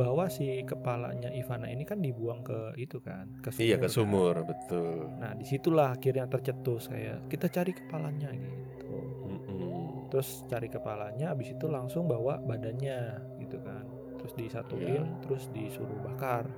[0.00, 3.92] bahwa si kepalanya Ivana ini kan dibuang ke itu kan ke sumur iya ke kan.
[3.92, 8.96] sumur betul nah di situlah akhirnya tercetus kayak kita cari kepalanya gitu
[9.28, 10.08] Mm-mm.
[10.08, 13.84] terus cari kepalanya habis itu langsung bawa badannya gitu kan
[14.16, 15.20] terus disatuin Iya.
[15.26, 16.48] terus disuruh bakar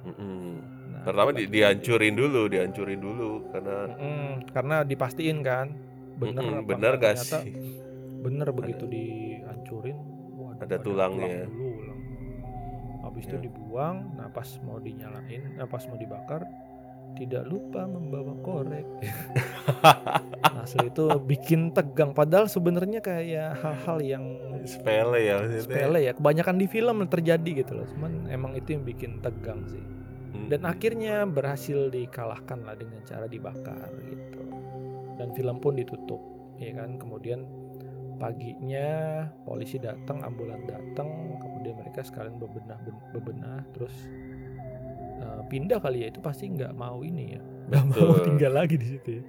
[0.00, 0.46] Mm-mm.
[0.88, 5.66] Nah, pertama di- batu- dihancurin dulu dihancurin dulu karena Mm-mm, karena dipastiin kan
[6.14, 7.54] bener apa bener gak sih
[8.18, 9.98] bener begitu dihancurin
[10.32, 11.46] waduh, Ada tulangnya.
[11.46, 12.00] tulang dulu ulang.
[13.00, 13.42] habis itu Ya.
[13.42, 16.42] dibuang nah pas mau dinyalain nah pas mau dibakar
[17.18, 18.86] tidak lupa membawa korek.
[20.62, 22.14] Asli itu bikin tegang.
[22.14, 24.24] Padahal sebenarnya kayak hal-hal yang
[24.62, 25.62] sepele ya maksudnya.
[25.66, 26.12] sepele ya.
[26.14, 27.86] Kebanyakan di film terjadi gitu loh.
[27.90, 29.82] Cuman emang itu yang bikin tegang sih.
[30.28, 30.52] Mm-mm.
[30.52, 34.42] dan akhirnya berhasil dikalahkan lah dengan cara dibakar gitu.
[35.16, 36.20] Dan film pun ditutup
[36.60, 37.00] ya kan?
[37.00, 37.48] Kemudian
[38.18, 42.78] paginya polisi datang ambulan datang kemudian mereka sekalian bebenah
[43.14, 43.94] bebenah terus
[45.18, 48.86] eh, pindah kali ya itu pasti nggak mau ini ya nggak mau tinggal lagi di
[48.88, 49.22] situ ya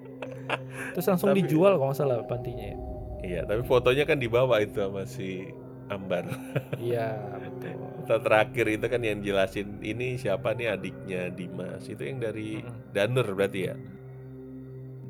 [0.93, 2.79] terus langsung Tapi- dijual kalau nggak salah pantinya ya
[3.19, 5.43] Iya, tapi fotonya kan dibawa itu sama si
[5.91, 6.23] Ambar.
[6.79, 11.83] iya betul Foto terakhir itu kan yang jelasin ini siapa nih adiknya Dimas.
[11.83, 12.63] Itu yang dari.
[12.95, 13.75] Danur berarti ya.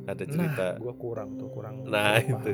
[0.09, 0.65] Ada cerita.
[0.73, 2.49] nah gua kurang tuh kurang Nah, itu.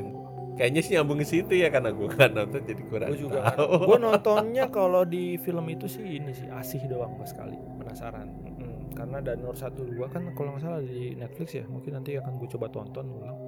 [0.56, 3.76] Kayaknya sih nyambung ke situ ya karena gue kan nonton jadi kurang Gue juga tahu.
[3.84, 8.96] gue nontonnya kalau di film itu sih ini sih asih doang gue sekali penasaran Mm-mm.
[8.96, 12.48] karena Danur 1 2 kan kalau nggak salah di Netflix ya mungkin nanti akan gue
[12.48, 13.38] coba tonton ulang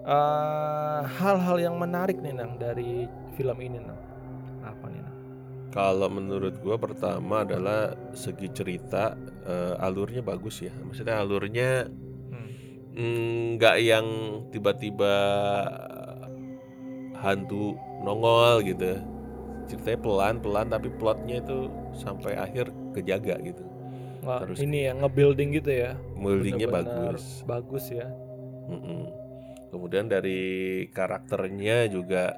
[0.00, 3.04] Eh, hal-hal yang menarik nih nang dari
[3.36, 4.00] film ini nang
[4.64, 5.16] apa nih nang
[5.70, 10.72] Kalau menurut gue pertama adalah segi cerita eh, alurnya bagus ya.
[10.74, 11.86] Maksudnya alurnya
[12.26, 12.50] Hmm.
[12.90, 14.06] mm, nggak yang
[14.50, 15.14] tiba-tiba
[17.20, 18.96] hantu nongol gitu.
[19.66, 23.62] Ceritanya pelan-pelan tapi plotnya itu sampai akhir kejaga gitu.
[24.20, 27.40] Wah, Terus- ini ya nge-building gitu ya Buildingnya bagus.
[27.42, 28.04] bagus ya
[28.66, 29.08] Mm-mm.
[29.68, 30.42] Kemudian dari
[30.86, 32.36] karakternya juga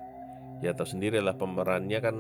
[0.61, 2.17] ya tahu sendiri lah pemerannya kan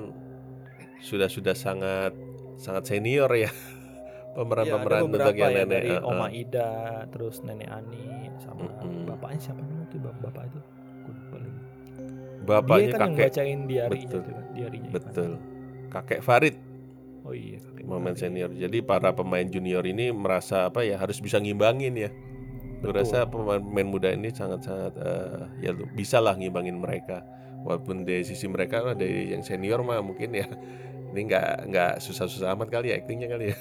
[0.98, 2.10] sudah sudah sangat
[2.56, 3.54] sangat senior ya
[4.34, 5.70] pemeran-pemeran Iya, bentuk yang ya nenek.
[5.70, 6.00] dari eh.
[6.02, 6.70] Oma Ida
[7.08, 8.06] terus nenek Ani
[8.40, 9.06] sama Mm-mm.
[9.06, 10.60] bapaknya siapa namanya tuh bap- bapak itu.
[12.42, 14.22] Bapaknya dia kan yang kakek bacain diarinya Betul.
[14.22, 15.30] kan diarinya betul.
[15.92, 16.56] Kakek Farid
[17.22, 18.20] oh iya kakek momen Farid.
[18.20, 18.50] senior.
[18.50, 22.10] Jadi para pemain junior ini merasa apa ya harus bisa ngimbangin ya.
[22.82, 27.22] Gue rasa pemain muda ini sangat-sangat eh, ya bisa lah ngimbangin mereka.
[27.62, 30.50] Walaupun dari sisi mereka ada yang senior mah mungkin ya
[31.14, 33.56] ini nggak nggak susah-susah amat kali ya aktingnya kali ya.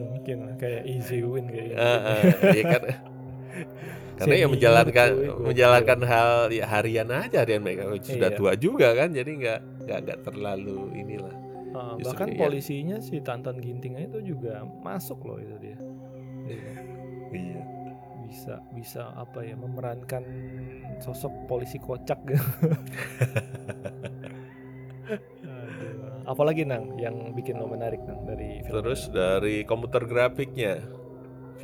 [0.00, 1.76] mungkin kayak easy win kayak.
[1.76, 2.22] Eh, eh,
[2.56, 2.82] iya kan.
[4.14, 5.08] Karena ya Senior menjalankan
[5.42, 8.38] menjalankan hal ya harian aja harian mereka sudah Iya.
[8.38, 11.34] tua juga kan jadi nggak nggak nggak terlalu inilah
[11.74, 12.38] Uh, Justru bahkan iya.
[12.38, 15.74] polisinya si Tantan Ginting itu juga masuk loh itu dia.
[16.46, 16.70] Iya.
[17.34, 17.62] iya
[18.30, 20.22] Bisa bisa apa ya memerankan
[21.02, 22.38] sosok polisi kocak gitu.
[26.24, 28.80] Apalagi nang yang bikin lo menarik nang dari film?
[28.80, 30.80] terus dari komputer grafiknya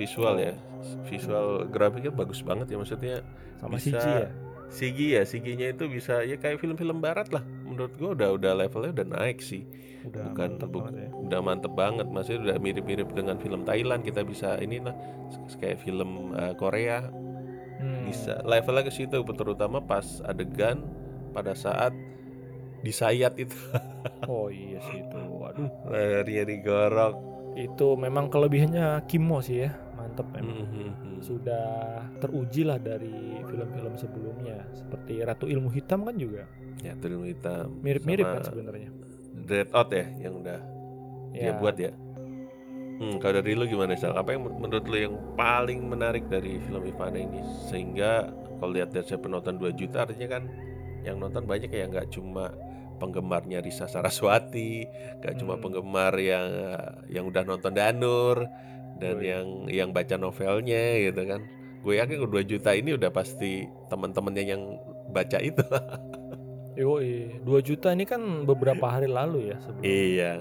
[0.00, 0.56] visual ya
[1.04, 3.14] visual grafiknya bagus banget ya maksudnya
[3.58, 4.28] sama bisa- CG ya.
[4.70, 8.94] CG ya CG-nya itu bisa ya kayak film-film barat lah menurut gua udah udah levelnya
[8.94, 9.66] udah naik sih
[10.00, 11.08] Udah bukan mantep bu- ya.
[11.12, 14.94] udah mantep banget maksudnya udah mirip-mirip dengan film Thailand kita bisa ini lah
[15.54, 17.04] kayak film uh, Korea
[17.76, 18.04] Hmm.
[18.04, 20.84] bisa levelnya ke situ terutama pas adegan
[21.32, 21.96] pada saat
[22.80, 23.56] disayat itu
[24.28, 25.16] Oh iya sih itu.
[25.16, 25.68] Waduh.
[25.86, 27.14] lehernya digorok
[27.52, 29.74] Itu memang kelebihannya Kimo sih ya.
[30.10, 30.66] Mantep memang.
[30.66, 31.22] Mhm.
[31.22, 31.66] Sudah
[32.18, 36.44] teruji lah dari film-film sebelumnya seperti Ratu Ilmu Hitam kan juga
[36.80, 38.88] ya film hitam mirip-mirip kan sebenarnya.
[39.44, 40.60] Dread Out ya yang udah
[41.30, 41.92] dia buat ya
[42.98, 44.16] hmm, kalau dari lu gimana Sal?
[44.16, 49.04] apa yang menurut lu yang paling menarik dari film Ivana ini sehingga kalau lihat dari
[49.04, 50.48] saya penonton 2 juta artinya kan
[51.04, 52.52] yang nonton banyak ya nggak cuma
[52.96, 54.84] penggemarnya Risa Saraswati
[55.20, 55.62] nggak cuma Hmm.
[55.64, 56.48] penggemar yang
[57.08, 58.44] yang udah nonton Danur
[59.00, 59.30] dan Oh, iya.
[59.32, 61.40] yang yang baca novelnya gitu kan
[61.80, 64.62] gue yakin 2 juta ini udah pasti teman-temannya yang
[65.08, 65.64] baca itu
[66.80, 70.32] Yoi, 2 juta ini kan beberapa hari lalu ya sebelum iya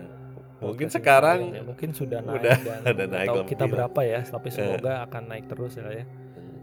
[0.60, 1.63] mungkin sekarang ya.
[1.63, 5.48] mungkin sudah naik udah- dan udah naik tahu kita berapa ya, tapi semoga akan naik
[5.48, 6.06] terus ya ya.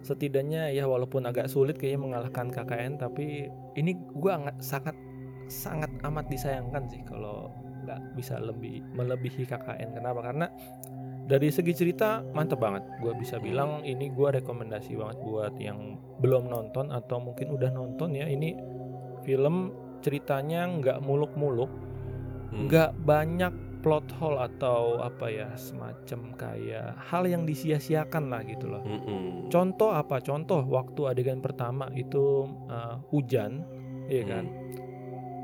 [0.04, 4.96] Setidaknya ya walaupun agak sulit kayaknya mengalahkan KKN tapi ini sangat sangat
[5.48, 7.48] sangat amat disayangkan sih kalau
[7.82, 9.96] nggak bisa lebih melebihi KKN.
[9.96, 10.20] Kenapa?
[10.22, 10.46] Karena
[11.26, 12.86] dari segi cerita mantep banget.
[13.02, 18.14] Gua bisa bilang ini gua rekomendasi banget buat yang belum nonton atau mungkin udah nonton
[18.14, 18.30] ya.
[18.30, 18.54] Ini
[19.26, 21.68] film ceritanya nggak muluk-muluk,
[22.46, 22.70] Hmm.
[22.70, 28.82] nggak banyak plot hole atau apa ya semacam kayak hal yang disia-siakan lah gitu loh.
[28.82, 29.46] Mm-mm.
[29.46, 30.18] Contoh apa?
[30.18, 33.62] Contoh waktu adegan pertama itu uh, hujan,
[34.06, 34.44] iya kan?
[34.46, 34.85] Hu-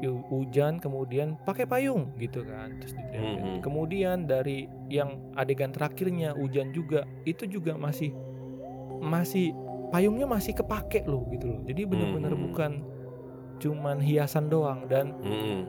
[0.09, 2.75] Hujan kemudian pakai payung gitu kan.
[2.81, 2.97] Terus.
[3.13, 3.63] Mhm.
[3.63, 8.11] Kemudian dari yang adegan terakhirnya hujan juga itu juga masih
[8.99, 9.55] masih
[9.91, 11.61] payungnya masih kepake loh gitu loh.
[11.63, 12.43] Jadi benar-benar Mhm.
[12.49, 12.73] bukan
[13.59, 15.63] cuman hiasan doang dan Mm-mm.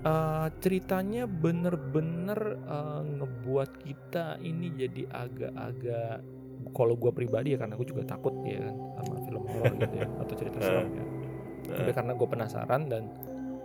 [0.00, 6.22] Uh, ceritanya bener-bener uh, ngebuat kita ini jadi agak-agak
[6.70, 10.06] kalau gua pribadi ya karena gue juga takut ya kan sama film horor gitu ya
[10.22, 11.04] atau cerita serem ya.
[11.68, 13.10] Tapi karena gue penasaran dan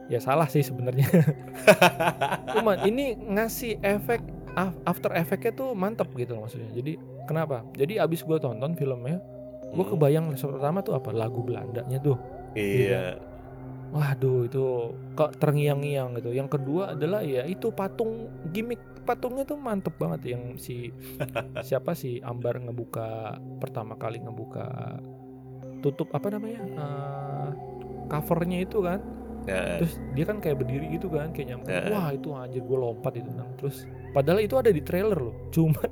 [0.08, 1.08] ya salah sih sebenarnya.
[2.54, 4.22] Cuman ini ngasih efek
[4.54, 6.72] af- after efeknya tuh mantep gitu loh maksudnya.
[6.72, 7.64] Jadi kenapa?
[7.74, 9.22] Jadi abis gue tonton filmnya,
[9.72, 9.92] gue Mm.
[9.96, 12.18] kebayang pertama tuh apa lagu Belandanya tuh.
[12.54, 13.16] Iya.
[13.92, 14.64] Waduh itu
[15.14, 16.32] kok terngiang-ngiang gitu.
[16.32, 20.94] Yang kedua adalah ya itu patung gimmick patungnya tuh mantep banget yang si
[21.68, 24.96] siapa sih Ambar ngebuka pertama kali ngebuka
[25.82, 27.48] tutup apa namanya eh,
[28.12, 29.00] covernya itu kan.
[29.42, 29.80] Ya.
[29.80, 31.66] Terus dia kan kayak berdiri gitu kan kayak nyampe.
[31.66, 31.88] Ya.
[31.88, 33.50] Wah itu anjir gue lompat itu nang.
[33.56, 35.34] Terus padahal itu ada di trailer loh.
[35.56, 35.90] Cuman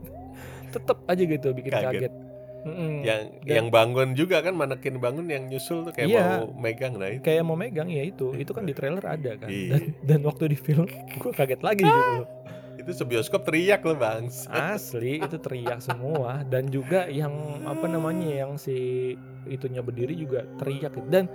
[0.69, 1.88] tetep aja gitu bikin Kaget.
[2.03, 2.13] kaget.
[2.60, 3.01] Mm-mm.
[3.01, 6.23] Yang Dan- yang bangun juga kan manekin bangun yang nyusul tuh kayak Iya.
[6.43, 7.23] mau megang nah itu.
[7.23, 9.71] kayak mau megang ya itu itu kan di trailer ada kan Iya.
[9.71, 10.84] dan, dan waktu di film
[11.23, 12.27] gue kaget lagi gitu loh
[12.75, 14.27] Itu sebioskop teriak loh, Bang.
[14.49, 17.32] asli itu teriak semua dan juga yang
[17.63, 21.08] apa namanya yang si itunya berdiri juga teriak gitu.
[21.08, 21.32] dan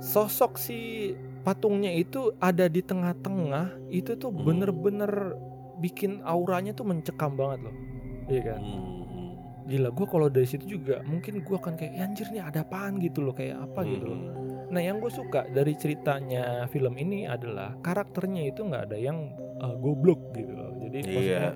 [0.00, 4.44] sosok si patungnya itu ada di tengah-tengah itu tuh Hmm.
[4.44, 5.34] bener-bener
[5.78, 7.74] bikin auranya tuh mencekam banget loh
[8.26, 9.32] iya kan Hmm.
[9.64, 12.98] gila gue kalau dari situ juga mungkin gue akan kayak "Ya anjir nih ada apaan
[12.98, 14.36] gitu loh kayak apa gitu loh Hmm.
[14.68, 19.32] Nah, yang gue suka dari ceritanya film ini adalah karakternya itu nggak ada yang
[19.64, 20.76] uh, goblok gitu loh.
[20.84, 21.08] Jadi Iya.
[21.08, 21.52] maksudnya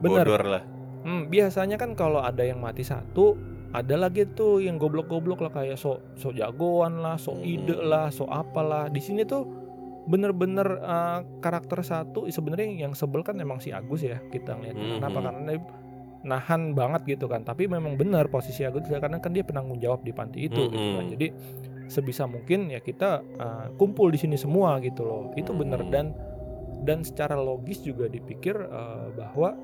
[0.00, 0.26] bener.
[0.48, 0.64] Lah.
[1.04, 3.36] Hmm, biasanya kan kalau ada yang mati satu,
[3.74, 7.50] ada lagi tuh yang goblok-goblok lah kayak sok sok jagoan lah, sok Hmm.
[7.50, 8.86] ide lah, sok apalah.
[8.86, 9.42] Di sini tuh
[10.04, 14.92] bener-bener uh, karakter satu sebenarnya yang sebel kan emang si Agus ya kita ngeliat Mhm.
[15.00, 15.60] kenapa karena dia
[16.24, 20.12] nahan banget gitu kan tapi memang benar posisi Agus karena kan dia penanggung jawab di
[20.12, 21.12] panti itu gitu kan Mhm.
[21.16, 21.26] jadi
[21.88, 25.88] sebisa mungkin ya kita uh, kumpul di sini semua gitu loh itu benar Mhm.
[25.88, 26.06] dan
[26.84, 29.56] dan secara logis juga dipikir uh, bahwa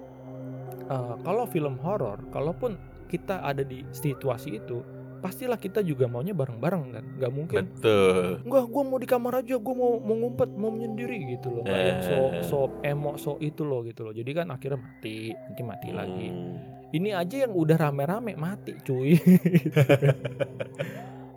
[0.89, 4.79] uh, kalau film horor kalaupun kita ada di situasi itu
[5.21, 8.41] pastilah kita juga maunya bareng-bareng kan nggak mungkin Betul.
[8.41, 11.63] Enggak, gue mau di kamar aja, gue mau mau ngumpet, mau menyendiri gitu loh.
[11.69, 12.41] Kayak yang so Eh.
[12.41, 14.17] so emo so itu loh gitu loh.
[14.17, 16.29] Jadi kan akhirnya mati, nanti mati lagi.
[16.33, 16.57] Hmm.
[16.91, 19.15] Ini aja yang udah rame-rame mati, cuy.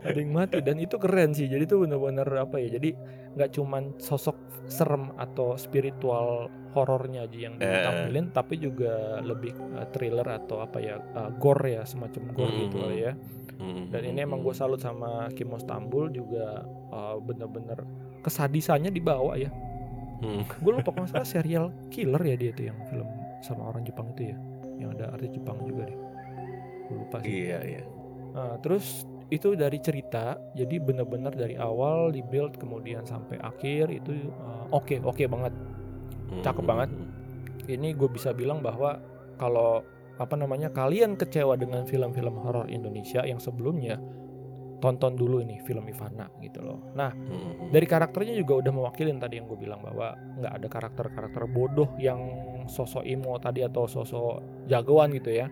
[0.03, 1.47] ada yang mati dan itu keren sih.
[1.47, 2.91] Jadi tuh bener-bener apa ya jadi
[3.33, 4.35] nggak cuman sosok
[4.67, 7.67] serem atau spiritual horornya aja yang Eh.
[7.67, 12.61] ditampilin tapi juga lebih uh, thriller atau apa ya uh, gore ya semacam gore Hmm,
[12.65, 13.13] gitu hmm, lah ya
[13.63, 17.79] dan ini emang gue salut sama Kimo Stambul juga uh, bener-bener
[18.19, 19.47] kesadisannya dibawa ya.
[20.19, 20.43] Hmm.
[20.47, 23.07] gue lupa kalau salah serial killer ya dia tuh yang film
[23.39, 24.37] sama orang Jepang itu ya.
[24.79, 25.99] Yang ada artis Jepang juga deh.
[26.87, 27.27] Gue lupa sih.
[27.47, 27.83] Iya iya.
[28.33, 34.31] Nah, terus itu dari cerita, jadi bener-bener dari awal di build kemudian sampai akhir itu
[34.39, 35.53] uh, oke oke banget.
[36.41, 36.89] Cakep Hmm, banget.
[37.69, 38.99] Ini gue bisa bilang bahwa
[39.37, 39.85] kalau
[40.19, 43.97] apa namanya kalian kecewa dengan film-film horor Indonesia yang sebelumnya,
[44.77, 46.79] tonton dulu ini film Ivana gitu loh.
[46.93, 47.71] Nah Hmm.
[47.71, 52.19] dari karakternya juga udah mewakilin tadi yang gue bilang bahwa nggak ada karakter-karakter bodoh yang
[52.67, 55.47] sosok imo tadi atau sosok jagoan gitu ya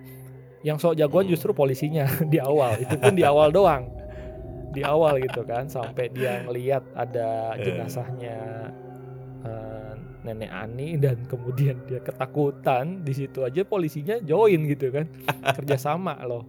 [0.61, 1.33] yang sok jagoan Hmm.
[1.33, 2.77] justru polisinya di awal.
[2.77, 3.89] Itu pun di awal doang.
[4.71, 7.61] Di awal gitu kan sampai dia ngeliat ada Eh.
[7.61, 8.37] jenazahnya
[9.41, 15.09] eh, nenek Ani dan kemudian dia ketakutan di situ aja polisinya join gitu kan.
[15.51, 16.45] Kerjasama loh.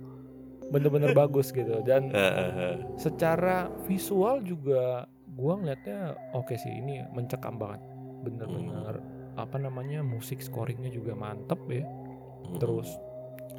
[0.68, 1.80] Bener-bener bagus gitu.
[1.80, 7.80] Dan Eh, secara visual juga gua ngeliatnya oke sih ini mencekam banget.
[8.22, 9.00] Bener-bener
[9.32, 11.82] apa namanya musik scoringnya juga mantep ya.
[12.42, 12.58] Hmm.
[12.58, 12.90] terus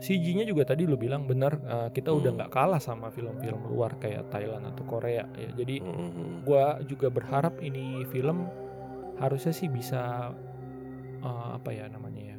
[0.04, 2.38] CG-nya juga tadi lu bilang bener eh, kita udah Hmm.
[2.38, 6.44] nggak kalah sama film-film luar kayak Thailand atau Korea ya jadi Hmm.
[6.44, 8.44] gua juga berharap ini film
[9.16, 10.36] harusnya sih bisa
[11.18, 12.38] eh, apa ya namanya ya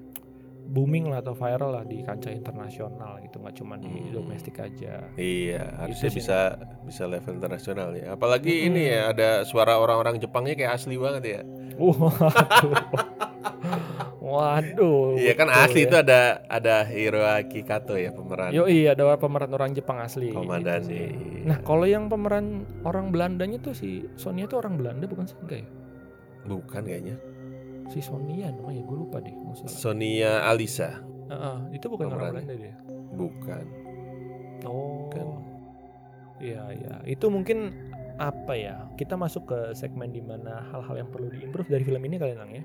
[0.65, 4.13] booming lah atau viral lah di kancah internasional gitu nggak cuma di Hmm.
[4.15, 6.21] domestik aja Iya, harusnya sih.
[6.21, 8.13] bisa bisa level internasional ya.
[8.13, 8.69] Apalagi Mm-mm.
[8.71, 11.41] ini ya ada suara orang-orang Jepangnya kayak asli banget ya.
[11.77, 12.13] Waduh.
[14.25, 15.21] Waduh.
[15.21, 15.87] Iya kan asli ya.
[15.93, 20.33] itu ada ada Hiroaki Kato ya pemeran Yo iya ada pemeran orang Jepang asli.
[20.33, 21.13] komandan gitu sih.
[21.13, 21.45] nih.
[21.45, 25.61] Nah kalau yang pemeran orang Belandanya tuh si Sonia tuh orang Belanda bukan sih enggak
[25.61, 25.69] ya?
[26.45, 27.17] bukan kayaknya.
[27.93, 29.33] Si Sonia namanya gue lupa deh.
[29.33, 29.69] Masalah.
[29.73, 31.05] Sonia Alisa,
[31.73, 32.45] itu bukan orang pemerannya.
[32.49, 32.75] Belanda dia.
[33.15, 33.65] bukan.
[34.65, 35.09] Oh.
[35.13, 35.27] Kan.
[36.41, 36.95] Iya iya.
[37.05, 37.73] Itu mungkin
[38.17, 38.89] apa ya?
[38.97, 42.53] Kita masuk ke segmen di mana hal-hal yang perlu diimprove dari film ini kali Nang
[42.53, 42.65] ya.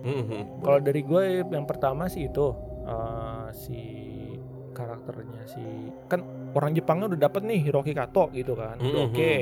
[0.00, 0.64] Mhm.
[0.64, 2.46] Kalau dari gue yang pertama sih itu
[2.80, 3.80] eh, si
[4.72, 5.62] karakternya si
[6.08, 6.22] kan
[6.56, 8.96] orang Jepangnya udah dapet nih Hiroki Kato gitu kan, Mhm.
[9.12, 9.32] oke,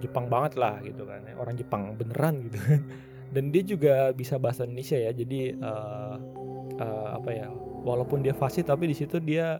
[0.00, 1.34] Jepang banget lah gitu kan, ya.
[1.36, 2.80] orang Jepang beneran gitu kan.
[3.34, 6.14] Dan dia juga bisa bahasa Indonesia ya, jadi eh,
[6.78, 7.48] eh, apa ya,
[7.82, 9.58] walaupun dia fasih tapi di situ dia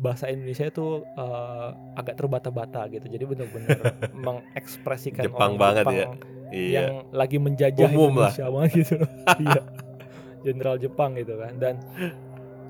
[0.00, 1.68] bahasa Indonesia itu eh,
[2.00, 3.78] agak terbata-bata gitu, jadi bener-bener
[4.26, 6.06] mengekspresikan Jepang orang banget Jepang ya.
[6.50, 6.80] Iya.
[6.82, 8.30] yang lagi menjajah Umum lah.
[8.34, 8.94] Indonesia banget gitu.
[9.46, 9.62] Iya.
[10.40, 11.52] Jenderal Jepang gitu kan.
[11.58, 11.74] Dan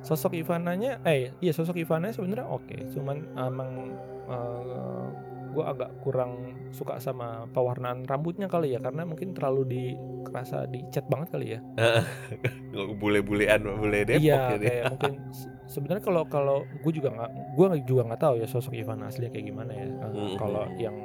[0.01, 3.93] sosok Ivananya eh iya sosok Ivana sebenarnya oke, cuman emang
[5.51, 9.83] gue agak kurang suka sama pewarnaan rambutnya kali ya karena mungkin terlalu di
[10.23, 11.61] kerasa dicat banget kali ya.
[13.03, 14.67] Bule-bulean bule Depok iya, ini.
[14.67, 18.79] kayak mungkin se- sebenarnya kalau kalau gue juga nggak gue juga nggak tahu ya sosok
[18.79, 19.87] Ivana aslinya kayak gimana ya.
[19.91, 20.37] Eh.
[20.39, 20.97] Kalau yang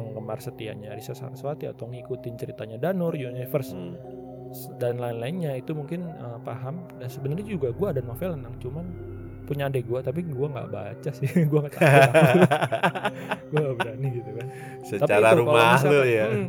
[0.00, 3.94] penggemar setianya Risa Saraswati atau ngikutin ceritanya Danur Universe Hmm.
[4.74, 8.86] dan lain-lainnya itu mungkin eh, paham dan sebenarnya juga gue ada novel tentang cuman
[9.44, 11.72] punya adik gue tapi gue nggak baca sih gue nggak
[13.46, 14.46] gue nggak berani gitu kan
[14.82, 16.24] Secara itu, kalau rumah lu misalkan- ya.
[16.26, 16.48] hmm,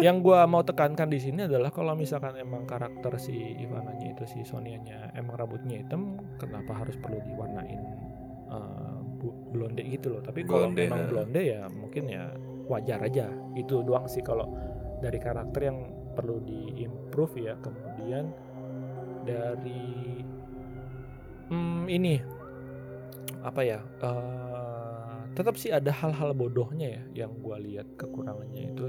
[0.00, 4.40] yang gue mau tekankan di sini adalah kalau misalkan emang karakter si Ivananya itu si
[4.42, 6.02] Sonianya emang rambutnya hitam
[6.36, 7.80] kenapa harus perlu diwarnain
[8.46, 11.08] eh, bu- blonde gitu loh tapi kalau memang ha.
[11.08, 12.24] blonde ya mungkin ya
[12.70, 13.26] wajar aja.
[13.58, 14.46] Itu doang sih kalau
[15.02, 15.78] dari karakter yang
[16.14, 17.54] perlu diimprove ya.
[17.58, 18.30] Kemudian
[19.26, 20.22] dari
[21.50, 22.14] hmm, ini
[23.40, 28.86] apa ya eh, tetap sih ada hal-hal bodohnya ya yang gua lihat kekurangannya itu.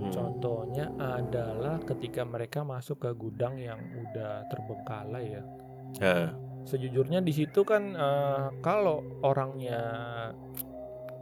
[0.00, 0.08] Hmm.
[0.16, 5.42] contohnya adalah ketika mereka masuk ke gudang yang udah terbengkalai ya.
[6.00, 6.32] Nah,
[6.64, 9.76] sejujurnya di situ kan eh, kalau orangnya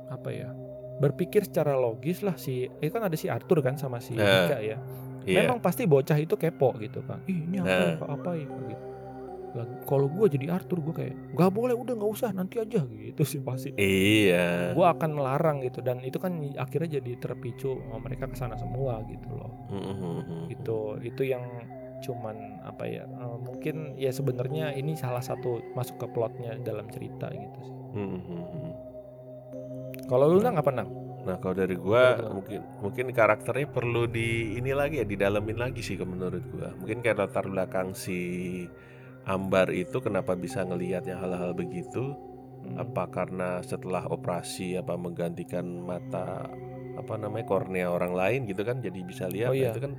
[0.08, 0.50] apa ya
[0.98, 4.76] berpikir secara logis lah si itu kan ada si Arthur kan sama si Dika ya
[5.24, 5.38] iya.
[5.40, 8.08] memang pasti bocah itu kepo gitu kan ih ini apa Pak?
[8.10, 8.84] apa ya gitu
[9.48, 13.22] lah kalau gue jadi Arthur gue kayak nggak boleh udah nggak usah nanti aja gitu
[13.24, 14.76] sih pasti Iya.
[14.76, 19.28] gue akan melarang gitu dan itu kan akhirnya jadi terpicu mereka ke sana semua gitu
[19.32, 20.52] loh Mhm.
[20.52, 21.44] itu itu yang
[21.98, 27.26] cuman apa ya eh, mungkin ya sebenarnya ini salah satu masuk ke plotnya dalam cerita
[27.28, 28.42] gitu sih Mhm.
[30.08, 32.30] Kalau lu nang apa nang Nah kalau dari gua Betul.
[32.32, 36.72] mungkin mungkin karakternya perlu di ini lagi ya didalemin lagi sih kalau menurut gua.
[36.74, 38.16] Mungkin kayak latar belakang si
[39.22, 42.16] Ambar itu kenapa bisa ngelihatnya hal-hal begitu
[42.58, 42.74] Mm.
[42.74, 46.50] apa karena setelah operasi apa menggantikan mata
[46.98, 49.70] apa namanya kornea orang lain gitu kan jadi bisa lihat Oh, Nah, iya.
[49.70, 49.94] itu kan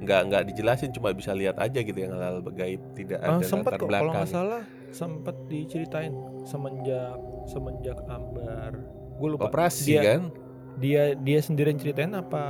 [0.00, 3.76] nggak nggak dijelasin cuma bisa lihat aja gitu yang hal-hal gaib tidak Ah, ada sempat
[3.76, 7.14] latar kok kalau belakang nggak salah sempat diceritain semenjak
[7.46, 8.74] semenjak Ambar
[9.20, 10.32] gue lupa operasi dia, kan
[10.76, 12.42] dia dia sendiri yang ceritain apa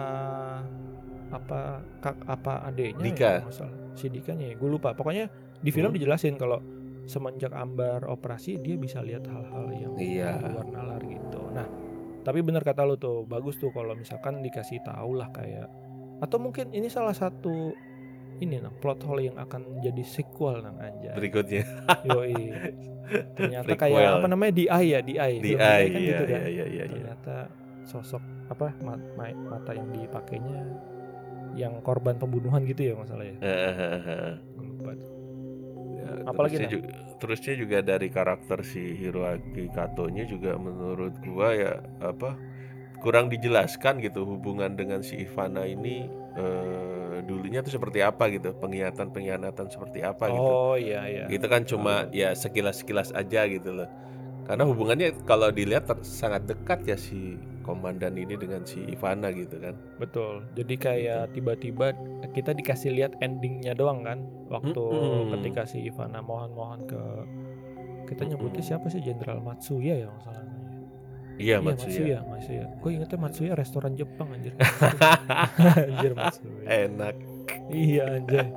[1.30, 1.60] apa
[1.98, 3.18] kak apa adeknya Dika.
[3.20, 3.76] ya, kalau nggak salah.
[3.92, 5.96] si Dikanya ya gue lupa pokoknya di film Hmm.
[5.96, 6.58] dijelasin kalau
[7.04, 10.38] semenjak Ambar operasi dia bisa lihat hal-hal yang Iya.
[10.44, 11.66] luar nalar gitu nah
[12.20, 15.66] tapi benar kata lu tuh bagus tuh kalau misalkan dikasih tahu lah kayak
[16.20, 17.72] atau mungkin ini salah satu
[18.40, 21.62] ini nah plot hole yang akan jadi sequel nang aja berikutnya
[22.08, 22.34] Yoi.
[23.36, 23.90] Ternyata Prequel.
[23.90, 25.32] kayak apa namanya DI ya, DI.
[25.42, 26.40] di kan iya gitu kan.
[26.46, 26.84] iya iya iya iya.
[26.86, 27.36] Ternyata
[27.82, 30.62] sosok apa ma- ma- mata yang dipakainya
[31.58, 33.34] yang korban pembunuhan gitu ya masalah ya.
[33.42, 34.38] Hehehe.
[34.54, 34.90] Gua Lupa.
[35.90, 36.88] Ya, Apalagi, terusnya, juga,
[37.18, 42.38] terusnya juga dari karakter si Hiroaki Katonya juga menurut gua ya apa
[43.02, 46.06] kurang dijelaskan gitu hubungan dengan si Ivana ini
[46.38, 46.69] eh,
[47.30, 51.24] dulunya tuh seperti apa gitu pengkhianatan pengkhianatan seperti apa gitu Oh iya iya.
[51.30, 53.86] itu kan cuma ya sekilas sekilas aja gitu loh
[54.44, 59.62] karena hubungannya kalau dilihat ter- sangat dekat ya si komandan ini dengan si Ivana gitu
[59.62, 60.42] kan Betul.
[60.58, 61.94] Jadi kayak tiba-tiba
[62.34, 64.26] kita dikasih lihat endingnya doang kan.
[64.50, 65.30] Waktu Mm-mm.
[65.38, 67.02] ketika si Ivana mohon-mohon ke
[68.10, 70.59] kita nyebutnya siapa sih Jenderal Matsuya ya masalahnya.
[71.40, 72.64] Iya Iya Matsuya Matsuya, Matsuya.
[72.76, 74.52] Gue ingetnya Matsuya restoran Jepang anjir.
[75.88, 76.62] anjir Matsuya.
[76.68, 77.14] enak
[77.66, 78.48] Iya anjay.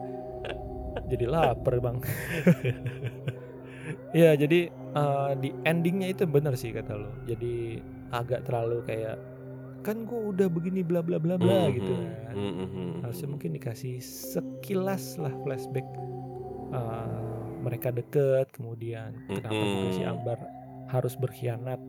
[1.07, 1.97] Jadi lapar bang.
[4.13, 7.11] Iya jadi eh, di endingnya itu benar sih kata lo.
[7.25, 9.17] Jadi agak terlalu kayak
[9.83, 12.35] kan gue udah begini bla bla bla bla gitu Mhm, kan.
[12.35, 13.33] mhm, Harusnya mhm.
[13.35, 15.83] mungkin dikasih sekilas lah flashback
[16.71, 17.19] eh,
[17.59, 20.13] mereka deket kemudian kenapa juga si Mm-mm.
[20.13, 20.39] Ambar
[20.87, 21.79] harus berkhianat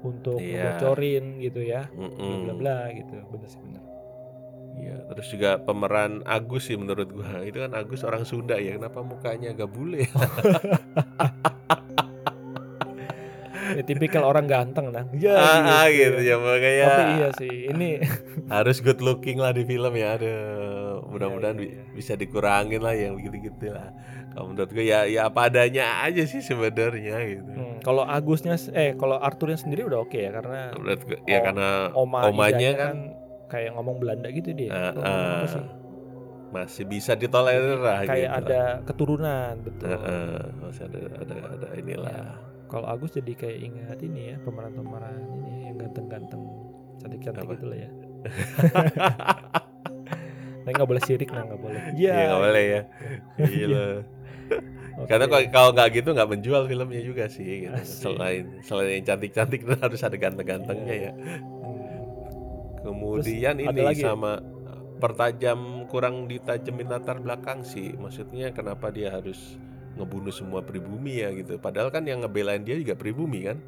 [0.00, 0.78] untuk Iya.
[0.78, 2.38] ngebocorin gitu ya bla Mm-mm.
[2.44, 3.82] bla bla gitu bener sih bener.
[4.78, 7.42] Iya, terus juga pemeran Agus sih menurut gua.
[7.48, 10.06] Itu kan Agus orang Sunda ya, kenapa mukanya agak bule?
[13.68, 15.04] Ya, tipikal orang ganteng nah.
[15.12, 18.00] Ya, ah, ah, gitu ya makanya Tapi iya sih, ini
[18.54, 20.14] harus good looking lah di film ya.
[20.14, 21.92] Aduh, mudah-mudahan bi- iya, iya.
[21.92, 23.92] bisa dikurangin lah yang begitu-gitu lah.
[24.38, 27.50] Kalau menurut gua ya ya apa adanya aja sih sebenarnya gitu.
[27.58, 31.68] Hmm, kalau Agusnya eh kalau Arthurnya sendiri udah oke ya karena Menurut gua ya karena
[31.90, 32.96] oma omanya Idanya kan
[33.50, 34.70] kayak ngomong Belanda gitu dia.
[34.94, 35.66] ah, sih?
[36.54, 38.46] masih bisa ditolerir lah Kayak gitu.
[38.46, 39.90] ada keturunan betul.
[39.90, 42.14] Ah, ah, masih ada ada ada inilah.
[42.14, 42.30] Ya.
[42.70, 46.42] Kalau Agus jadi kayak ingat ini ya pemeran-pemeran ini ya, yang ganteng-ganteng,
[47.02, 47.90] cantik-cantik gitu lah ya.
[50.68, 51.80] Nah nggak boleh sirik, nah nggak boleh.
[51.96, 52.80] Iya nggak boleh ya.
[53.56, 53.88] Gila.
[55.06, 57.74] Karena kalau nggak gitu nggak menjual filmnya juga sih gitu.
[57.78, 58.02] Asik.
[58.02, 61.12] Selain selain yang cantik-cantik itu harus ada ganteng-gantengnya ya.
[61.14, 62.02] Hmm.
[62.82, 64.42] Kemudian Terus ini lagi sama
[64.98, 67.94] pertajam kurang ditajemin latar belakang sih.
[67.94, 69.54] Maksudnya kenapa dia harus
[69.94, 71.58] ngebunuh semua pribumi ya gitu.
[71.62, 73.58] Padahal kan yang ngebelain dia juga pribumi kan.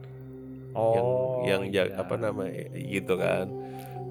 [0.70, 1.98] Oh, yang yang iya.
[1.98, 3.50] apa namanya gitu kan.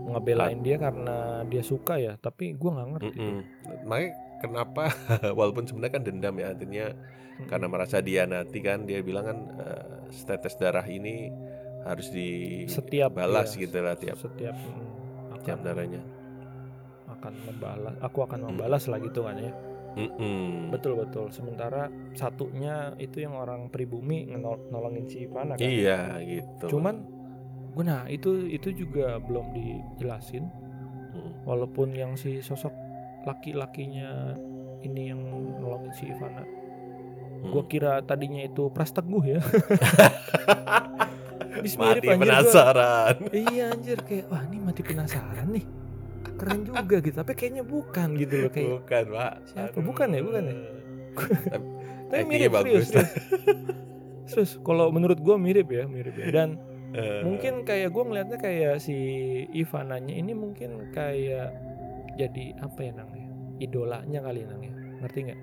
[0.10, 3.14] ngebelain dia karena dia suka ya, tapi gua nggak ngerti.
[3.14, 3.22] tuh.
[3.22, 3.40] Mm-mm.
[3.86, 4.90] Makanya kenapa
[5.38, 7.48] walaupun sebenarnya kan dendam ya artinya Mm-mm.
[7.48, 11.32] karena merasa dianati kan dia bilang kan eh, setetes darah ini
[11.80, 12.12] harus
[12.68, 16.02] Setiap, dibalas iya, gitu lah tiap setiap mm, tiap akan darahnya.
[17.10, 18.48] akan membalas aku akan Hmm.
[18.54, 19.52] membalas lah gitu kan ya
[19.90, 20.70] Mm-mm.
[20.70, 26.66] betul betul sementara satunya itu yang orang pribumi ngenol- nolongin si Ivana kan Iya gitu.
[26.70, 27.04] cuman
[27.80, 30.46] nah itu itu juga belum dijelasin
[31.10, 31.42] Mm.
[31.42, 32.70] walaupun yang si sosok
[33.22, 34.38] laki-lakinya
[34.80, 35.22] ini yang
[35.58, 36.44] nolongin si Ivana
[37.40, 37.56] Mm.
[37.56, 39.40] gue kira tadinya itu Pras Teguh ya
[41.50, 42.24] Habis mirip, mati anjir, gua.
[42.28, 43.16] penasaran.
[43.32, 45.66] iya anjir kayak wah ini mati penasaran nih
[46.36, 49.32] keren juga gitu tapi kayaknya bukan gitu loh kayak Bukan pak.
[49.46, 49.78] Siapa?
[49.78, 50.56] Bukan ya, bukan ya?
[52.10, 52.88] tapi mirip bagus.
[52.88, 53.12] serius serius,
[54.26, 56.60] Serius, kalau menurut gua mirip ya mirip ya dan
[56.90, 58.98] Eh, mungkin kayak gua ngelihatnya kayak si
[59.54, 61.54] Ivananya ini mungkin kayak
[62.20, 63.28] jadi apa ya nang ya?
[63.62, 64.74] Idolanya kali nang ya?
[65.00, 65.42] Ngerti nggak?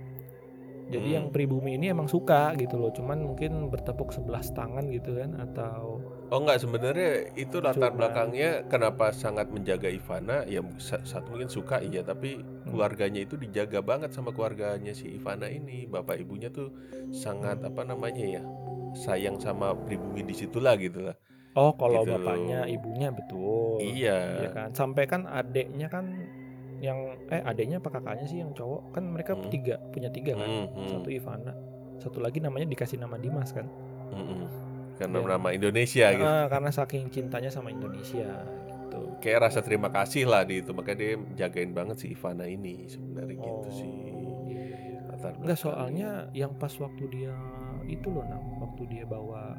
[0.86, 1.16] Jadi Hmm.
[1.18, 5.98] yang pribumi ini emang suka gitu loh cuman mungkin bertepuk sebelah tangan gitu kan atau
[6.26, 10.42] Oh enggak sebenarnya itu latar Cuma- belakangnya kenapa sangat menjaga Ivana?
[10.44, 12.66] Ya sa- satu mungkin suka iya tapi Hmm.
[12.66, 15.86] keluarganya itu dijaga banget sama keluarganya si Ivana ini.
[15.86, 16.70] Bapak ibunya tuh
[17.10, 18.42] sangat apa namanya ya
[18.94, 21.14] sayang sama pribumi di situlah gitu lah.
[21.54, 22.14] Oh kalau Gitu.
[22.14, 23.78] bapaknya ibunya betul.
[23.80, 24.18] Iya.
[24.38, 24.68] Iya kan?
[24.70, 26.10] Sampai kan adeknya kan
[26.78, 29.48] yang eh adeknya apa kakaknya sih yang cowok kan mereka Hmm.
[29.48, 31.52] tiga punya tiga kan Hmm, hmm, satu Ivana
[31.96, 33.64] satu lagi namanya dikasih nama Dimas kan
[34.10, 34.46] hmm, hmm.
[34.96, 35.28] karena Iya.
[35.30, 36.24] nama Indonesia gitu.
[36.24, 39.00] Ah, karena saking cintanya sama Indonesia gitu.
[39.18, 43.36] Kayak rasa terima kasih lah di itu makanya dia jagain banget si Ivana ini sebenarnya
[43.36, 43.88] gitu sih.
[43.88, 44.12] iya,
[44.46, 44.98] iya.
[45.06, 45.56] latar Enggak belakangnya.
[45.56, 47.32] soalnya yang pas waktu dia
[47.84, 49.52] itu loh Nam, waktu dia bawa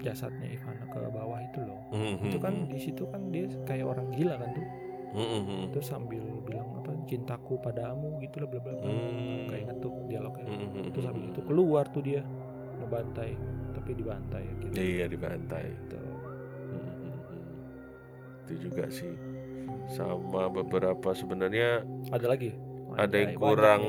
[0.00, 1.80] jasadnya Ivana ke bawah itu loh.
[1.90, 2.68] Mhm, Itu kan mhm.
[2.70, 4.66] di situ kan dia kayak orang gila kan tuh.
[5.10, 5.64] Mhm, mhm.
[5.74, 8.86] Terus sambil bilang apa cintaku padamu gitu lah bla bla bla.
[8.86, 9.46] Hmm.
[9.50, 10.46] Kayak inget tuh dialognya.
[10.46, 11.28] Mhm, mhm, Terus mhm.
[11.34, 12.20] itu keluar tuh dia
[12.78, 13.30] ngebantai
[13.74, 14.74] tapi dibantai gitu.
[14.78, 15.64] Iya di pantai.
[15.66, 15.98] Gitu.
[16.70, 17.12] Mhm, mhm.
[18.46, 19.12] Itu juga sih.
[19.90, 22.50] Sama beberapa sebenarnya Ada lagi?
[22.98, 23.80] Ada yang kurang.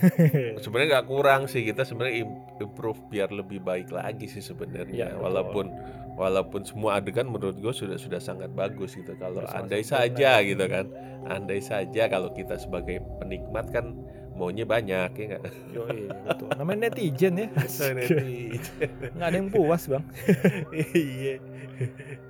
[0.64, 5.22] sebenarnya nggak kurang sih kita sebenarnya im- improve biar lebih baik lagi sih sebenarnya betul.
[5.24, 5.66] walaupun
[6.14, 10.86] walaupun semua adegan menurut gue sudah sudah sangat bagus gitu kalau andai saja gitu kan
[11.26, 13.98] andai saja kalau kita sebagai penikmat kan
[14.34, 15.86] maunya banyak ya nggak Yo,
[16.26, 16.50] betul.
[16.58, 17.46] Namanya netizen ya.
[19.14, 20.02] Nggak ada yang puas bang.
[20.74, 21.38] iya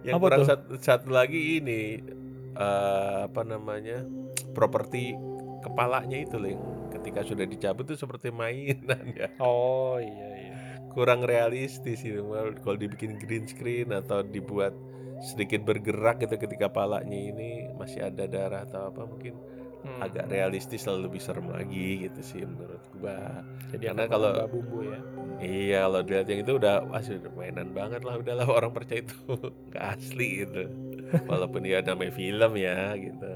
[0.05, 0.49] yang Apa kurang tuh?
[0.53, 2.05] satu, satu lagi ini
[2.53, 4.05] eh, apa namanya
[4.53, 5.17] properti
[5.65, 6.63] kepalanya itu loh yang
[6.93, 10.54] ketika sudah dicabut tuh seperti mainan ya Oh iya iya.
[10.95, 12.23] Kurang realistis itu
[12.63, 14.73] kalau dibikin green screen atau dibuat
[15.21, 19.35] sedikit bergerak gitu ketika palanya ini masih ada darah atau apa mungkin
[19.85, 20.01] Hmm.
[20.01, 23.45] agak realistis lalu lebih serem lagi gitu sih menurut gua.
[23.69, 24.97] Jadi Karena kalau- bumbu ya.
[25.45, 29.13] iya kalau dilihat yang itu udah sudah mainan banget lah udahlah orang percaya itu
[29.69, 30.73] nggak asli gitu.
[31.29, 33.29] Walaupun dia namanya film ya gitu.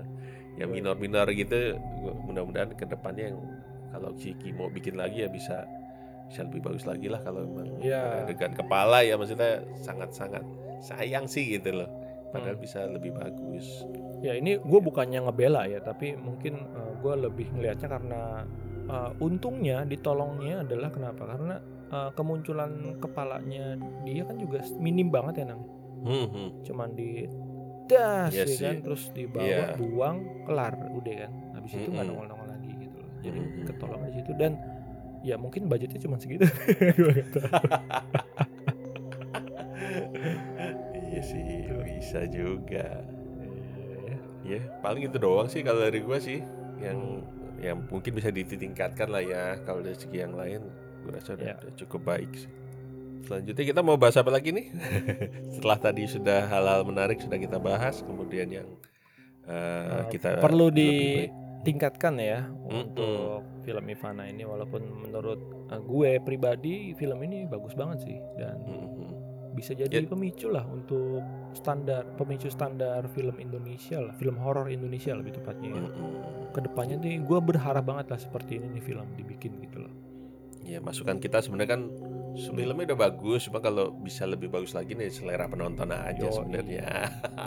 [0.56, 1.76] Yang minor-minor gitu
[2.24, 3.38] mudah-mudahan ke depannya yang
[3.92, 5.68] kalau si Kimo bikin lagi ya bisa
[6.28, 10.44] bisa lebih bagus lagi lah kalau memang ada adegan kepala ya maksudnya sangat-sangat
[10.78, 11.88] sayang sih gitu loh
[12.28, 12.62] padahal Hmm.
[12.62, 13.82] bisa lebih bagus
[14.18, 16.58] Ya ini gue bukannya ngebela ya, tapi mungkin
[16.98, 18.22] gue lebih ngelihatnya karena
[18.84, 21.22] eh, untungnya ditolongnya adalah kenapa?
[21.24, 21.54] Karena
[21.88, 25.62] eh, kemunculan kepalanya dia kan juga minim banget ya nang,
[25.98, 26.48] Hmm, hmm.
[26.62, 27.30] cuman di
[27.86, 28.66] das Iya ya sih.
[28.66, 29.66] kan, terus dibawa Iya.
[29.74, 32.10] buang kelar udah kan, habis itu nggak Mm-mm.
[32.12, 33.10] nongol-nongol lagi gitu loh.
[33.18, 33.64] Jadi Mm-mm.
[33.64, 34.52] ketolong di situ dan
[35.20, 36.46] ya mungkin budgetnya cuma segitu.
[36.98, 37.66] Gua nggak tahu.
[41.08, 41.44] iya sih
[41.84, 43.02] bisa juga
[44.08, 44.16] Iya.
[44.56, 46.40] ya paling itu doang sih kalau dari gua sih
[46.80, 47.20] yang
[47.58, 50.62] yang mungkin bisa ditingkatkan lah ya kalau dari segi yang lain
[51.02, 51.54] gue rasa udah, Ya.
[51.58, 52.50] udah cukup baik sih.
[53.26, 54.70] Selanjutnya kita mau bahas apa lagi nih?
[55.58, 58.68] Setelah tadi sudah hal-hal menarik sudah kita bahas, kemudian yang
[59.48, 61.32] Eh, kita perlu baik.
[61.60, 62.70] Ditingkatkan ya Mm-mm.
[62.88, 68.56] untuk film Ivana ini walaupun menurut uh, gue pribadi film ini bagus banget sih dan
[68.62, 69.10] Mm-mm.
[69.52, 70.06] bisa jadi Ya.
[70.06, 71.18] pemicu lah untuk
[71.52, 75.82] standar pemicu standar film Indonesia lah film horor Indonesia lebih tepatnya ya.
[75.82, 76.12] Mm-mm.
[76.50, 79.94] ke depannya nih gue berharap banget lah seperti ini nih film dibikin gitu loh
[80.60, 81.82] Ya masukan kita sebenarnya kan
[82.36, 86.86] filmnya udah bagus, cuma kalau bisa lebih bagus lagi nih selera penonton aja sebenarnya.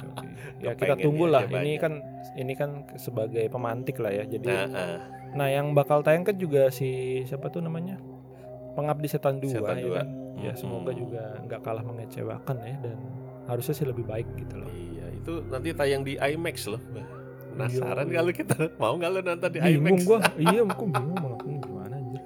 [0.63, 1.79] ya kita tunggu lah aja ini banyak.
[1.79, 1.93] kan
[2.35, 4.99] ini kan sebagai pemantik lah ya jadi Nah, ah,
[5.31, 6.91] Nah, yang bakal tayang kan juga si
[7.23, 7.95] siapa tuh namanya?
[8.71, 9.95] Pengabdi Setan 2 Setan ya dua.
[9.97, 10.07] kan.
[10.33, 10.55] Ya Mm-mm.
[10.57, 12.97] semoga juga nggak kalah mengecewakan ya dan
[13.45, 14.67] harusnya sih lebih baik gitu loh.
[14.67, 16.83] Iya, itu nanti tayang di IMAX loh.
[17.49, 18.15] Penasaran Iya.
[18.17, 19.99] kalau kita mau nggak lo nonton di Bingung IMAX?
[20.03, 20.19] gua.
[20.45, 22.21] iya, aku bingung Hmm, gimana anjir.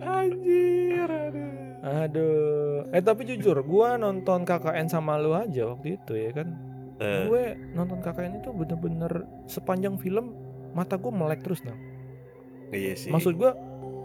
[0.00, 1.47] Anjir, aduh.
[1.80, 2.90] Aduh.
[2.90, 6.48] Eh tapi jujur, gua nonton KKN sama lu aja waktu itu ya kan.
[6.98, 9.12] Eh, Gue nonton KKN itu bener-bener
[9.46, 10.34] sepanjang film
[10.70, 11.78] mata gue melek terus nah.
[12.68, 13.08] iya sih.
[13.08, 13.54] Maksud gua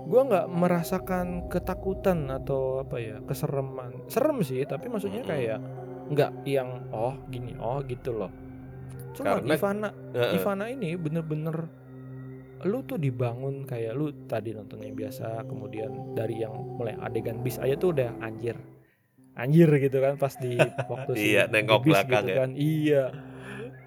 [0.04, 5.64] gua nggak merasakan ketakutan atau apa ya kesereman serem sih tapi maksudnya kayak
[6.12, 8.28] nggak yang oh gini oh gitu loh
[9.16, 10.36] cuma Karena- Ivana Heeh.
[10.36, 11.56] Ivana ini bener-bener
[12.64, 17.58] lu tuh dibangun kayak lu tadi nonton yang biasa kemudian dari yang mulai adegan bis
[17.58, 18.56] aja tuh udah anjir
[19.34, 20.56] anjir gitu kan pas di
[20.92, 22.38] waktu si Iya, nengok bis belakang gitu ya.
[22.38, 23.04] kan iya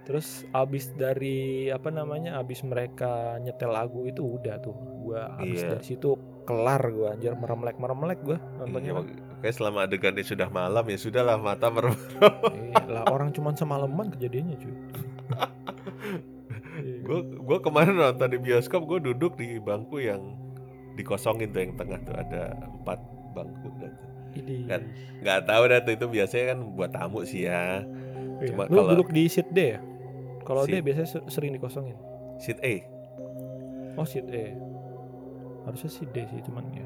[0.02, 5.70] terus abis dari apa namanya abis mereka nyetel lagu itu udah tuh gua abis Iya.
[5.72, 6.10] dari situ
[6.42, 9.24] kelar gua anjir meremlek meremlek gua nontonnya Iya.
[9.36, 11.92] Kayak selama adegannya sudah malam ya sudahlah mata mer
[12.50, 14.74] Iya, lah orang cuman semalaman kejadiannya cuy.
[17.06, 20.34] gue gue kemarin nonton di bioskop gue duduk di bangku yang
[20.94, 22.42] dikosongin tuh yang tengah tuh ada
[22.74, 22.98] empat
[23.32, 23.68] bangku.
[24.66, 27.80] Kan, nggak tahu dah tuh itu biasanya kan buat tamu sih ya
[28.36, 28.52] Iya.
[28.52, 29.80] cuma Lu kalau- duduk di seat D ya?
[30.42, 31.96] Kalau D Seat- biasanya se- sering dikosongin.
[32.36, 32.74] seat A
[33.94, 34.52] Oh seat E.
[35.64, 36.84] Harusnya sih D sih cuman ya.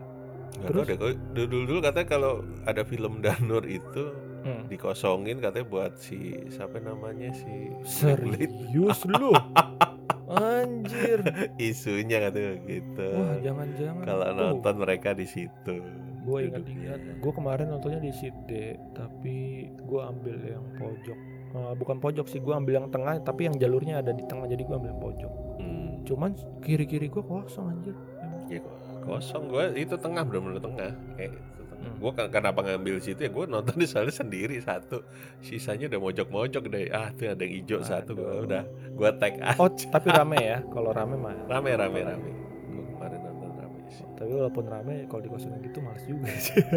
[0.53, 0.79] nggak Terus?
[0.79, 2.33] tahu deh kalau dulu dulu katanya kalau
[2.65, 4.65] ada film Danur itu Hmm.
[4.67, 6.17] dikosongin katanya buat si
[6.49, 7.51] siapa namanya si
[7.83, 9.35] Serius lu?
[10.31, 11.19] Anjir.
[11.71, 14.05] isunya katanya gitu Wah jangan-jangan.
[14.07, 15.77] kalau tuh, nonton mereka di situ
[16.21, 18.13] gue ingat-ingat gue kemarin nontonnya di
[18.47, 18.51] D
[18.93, 19.37] tapi
[19.73, 21.19] gue ambil yang pojok
[21.51, 24.63] Eh, bukan pojok sih gue ambil yang tengah tapi yang jalurnya ada di tengah jadi
[24.63, 26.01] gue ambil yang pojok Hmm.
[26.07, 26.31] cuman
[26.63, 28.47] kiri kiri gue kosong anjir Emang.
[28.47, 28.73] Ya kok
[29.03, 31.35] kosong gue itu tengah bener-bener tengah kayak.
[31.81, 31.97] Hmm.
[31.97, 35.01] Gue kenapa ngambil situ ya gue nonton di sana sendiri satu.
[35.41, 36.93] Sisanya udah mojok-mojok deh.
[36.93, 38.13] Ah tuh ada yang hijau satu.
[38.15, 39.57] Gue udah gue tag aja.
[39.57, 40.59] Oh tapi rame ya?
[40.69, 41.37] Kalau rame mah.
[41.49, 42.31] Rame rame rame.
[42.69, 44.05] Gue kemarin nonton rame sih.
[44.15, 46.61] Tapi walaupun rame kalau dikosongin gitu males juga sih.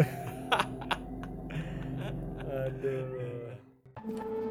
[2.64, 4.43] Aduh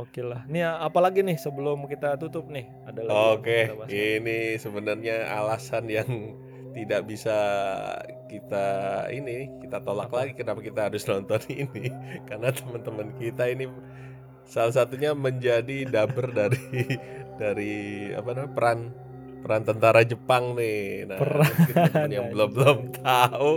[0.00, 0.42] Oke lah.
[0.48, 2.64] Nih apalagi nih sebelum kita tutup nih?
[2.88, 3.58] Ada lagi Oke,
[3.92, 6.08] ini sebenarnya alasan yang
[6.70, 7.34] tidak bisa
[8.26, 8.66] kita
[9.10, 10.22] ini kita tolak Apa?
[10.22, 11.90] lagi kenapa kita harus nonton ini
[12.24, 13.66] karena teman-teman kita ini
[14.46, 16.86] salah satunya menjadi dubber dari
[17.36, 17.74] dari
[18.14, 18.78] apa namanya peran
[19.40, 21.08] peran tentara Jepang nih.
[21.08, 23.52] Nah, Peran, yang belum belum tahu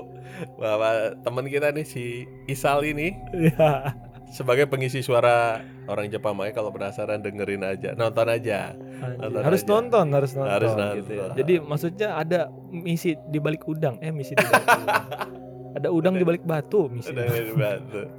[0.57, 0.89] bahwa
[1.21, 3.93] teman kita nih si Isal ini Iya.
[4.31, 9.19] sebagai pengisi suara orang Jepang makanya kalau penasaran dengerin aja nonton aja Anjir.
[9.19, 9.69] Nonton harus aja.
[9.69, 10.79] nonton, harus nonton, Harus gitu
[11.11, 11.17] ya.
[11.19, 11.35] nonton.
[11.35, 14.95] Jadi maksudnya ada misi di balik udang, eh misi di balik udang.
[15.73, 17.09] Ada udang di balik batu misi.
[17.09, 18.01] udah bantu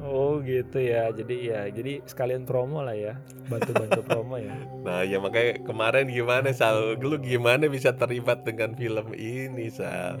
[0.00, 1.08] Oh gitu ya.
[1.08, 3.16] Jadi ya, jadi sekalian promo lah ya.
[3.44, 4.52] Bantu-bantu promo ya.
[4.86, 10.20] nah ya makanya kemarin gimana Sal lu gimana bisa terlibat dengan film ini Sal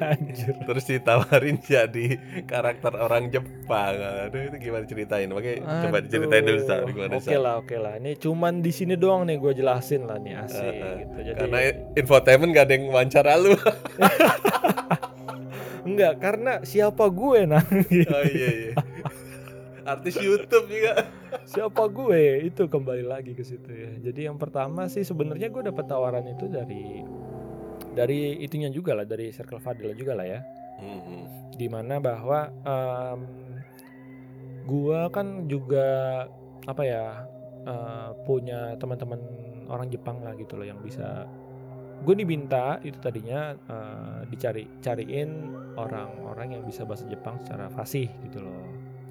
[0.00, 0.50] Anjir.
[0.60, 6.04] terus ditawarin jadi karakter orang Jepang aduh itu gimana ceritain makanya coba Aduh.
[6.04, 7.94] diceritain dulu Sal gimana Oke lah, oke lah.
[7.96, 10.94] Ini cuman di sini doang nih gue jelasin lah nih asik Eh, eh.
[11.00, 11.18] gitu.
[11.24, 11.58] Jadi karena
[11.94, 13.54] infotainment gak ada yang wawancara lu
[15.84, 17.62] enggak karena siapa gue nah.
[17.62, 18.72] oh iya iya.
[19.84, 21.12] Artis YouTube juga.
[21.44, 22.48] Siapa gue?
[22.48, 23.92] Itu kembali lagi ke situ ya.
[24.00, 27.04] Jadi yang pertama sih sebenarnya gue dapat tawaran itu dari
[27.92, 30.40] dari itunya juga lah dari circle Fadil juga lah ya.
[30.74, 31.54] Mhm.
[31.54, 33.18] di mana bahwa em,
[34.66, 35.86] gue kan juga
[36.66, 37.04] apa ya
[37.62, 39.20] eh, punya teman-teman
[39.70, 41.30] orang Jepang lah gitu loh yang bisa
[42.04, 48.44] gue diminta itu tadinya eh, dicari cariin orang-orang yang bisa bahasa Jepang secara fasih gitu
[48.44, 48.64] loh.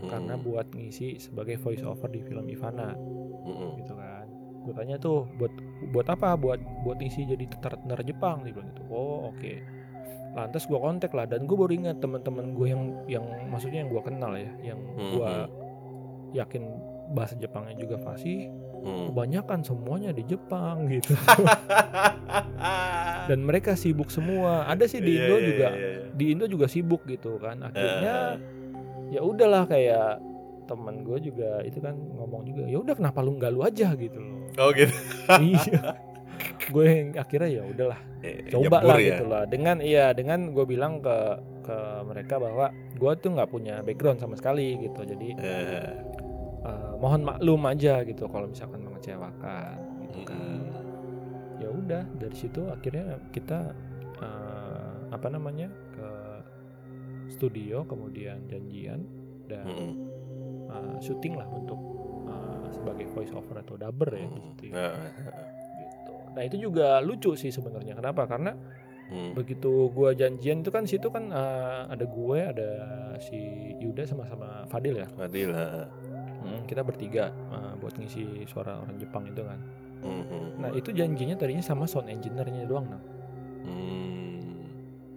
[0.03, 0.43] Karena Mhm.
[0.43, 2.93] buat ngisi sebagai voice over di film Ivana.
[3.43, 3.67] Mhm.
[3.81, 4.25] gitu kan.
[4.63, 5.51] Gue tanya tuh buat
[5.91, 6.39] buat apa?
[6.39, 8.45] Buat buat ngisi jadi tentara Jepang?
[8.45, 8.83] Dia bilang gitu.
[8.87, 9.53] Oh oke.
[10.33, 14.01] Lantas gue kontak lah dan gue baru ingat teman-teman gue yang yang maksudnya yang gue
[14.01, 15.29] kenal ya yang gue
[16.33, 16.63] yakin
[17.11, 18.49] bahasa Jepangnya juga fasih
[18.83, 19.05] Mhm.
[19.09, 21.11] kebanyakan semuanya di Jepang gitu.
[23.23, 24.65] Dan mereka sibuk semua.
[24.65, 25.67] Ada sih di Iya, Indo iya, juga.
[25.69, 26.01] iya, iya.
[26.11, 27.61] di Indo juga sibuk gitu kan.
[27.63, 28.37] Akhirnya Eh,
[29.09, 30.19] ya udahlah kayak
[30.63, 33.87] teman gue juga itu kan ngomong juga ya udah kenapa lu nggak lu aja?
[33.93, 34.17] Gitu.
[34.19, 34.93] Loh oh gitu.
[35.39, 35.79] Iya.
[36.65, 39.15] Gue akhirnya ya udahlah Eh, coba lah ya?
[39.15, 39.43] gitu lah.
[39.45, 41.17] Dengan iya dengan gue bilang ke
[41.63, 44.99] ke mereka bahwa gue tuh nggak punya background sama sekali gitu.
[45.01, 45.89] Jadi Eh,
[46.65, 49.75] eh, mohon maklum aja gitu kalau misalkan mengecewakan
[50.07, 50.63] gitu kan
[51.61, 53.71] ya udah dari situ akhirnya kita
[54.19, 56.09] eh, apa namanya ke
[57.29, 59.05] studio kemudian janjian
[59.47, 59.67] dan
[60.69, 61.79] uh, syuting lah untuk
[62.27, 64.73] uh, sebagai voice over atau dubber ya di situ ya.
[64.73, 64.93] Nah,
[65.79, 66.13] gitu.
[66.33, 67.97] Nah itu juga lucu sih sebenarnya.
[67.97, 68.25] Kenapa?
[68.25, 68.53] Karena
[69.11, 69.37] mm.
[69.37, 72.71] begitu gua janjian itu kan situ kan uh, ada gue, ada
[73.21, 73.37] si
[73.81, 75.07] Yuda sama-sama Fadil ya.
[75.13, 75.87] Fadil ha.
[76.43, 79.59] Mm, kita bertiga uh, buat ngisi suara orang Jepang itu kan.
[80.03, 80.59] Mhm.
[80.59, 83.01] Nah itu janjinya tadinya sama sound engineer-nya doang nah.
[83.63, 84.67] Hmm.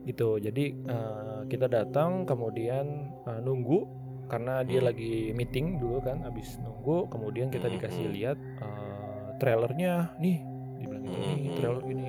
[0.06, 0.38] Gitu.
[0.38, 3.82] Jadi uh, kita datang kemudian uh, nunggu
[4.26, 4.90] karena dia Hmm.
[4.90, 8.14] lagi meeting dulu kan habis nunggu kemudian kita Hmm, dikasih hmm.
[8.14, 10.42] lihat uh, trailernya nih
[10.78, 11.56] dibilang gitu Hmm, nih hmm.
[11.58, 12.08] trailer gini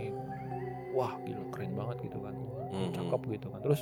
[0.94, 2.34] wah gila keren banget gitu kan
[2.68, 3.82] Hmm, cakep gitu kan terus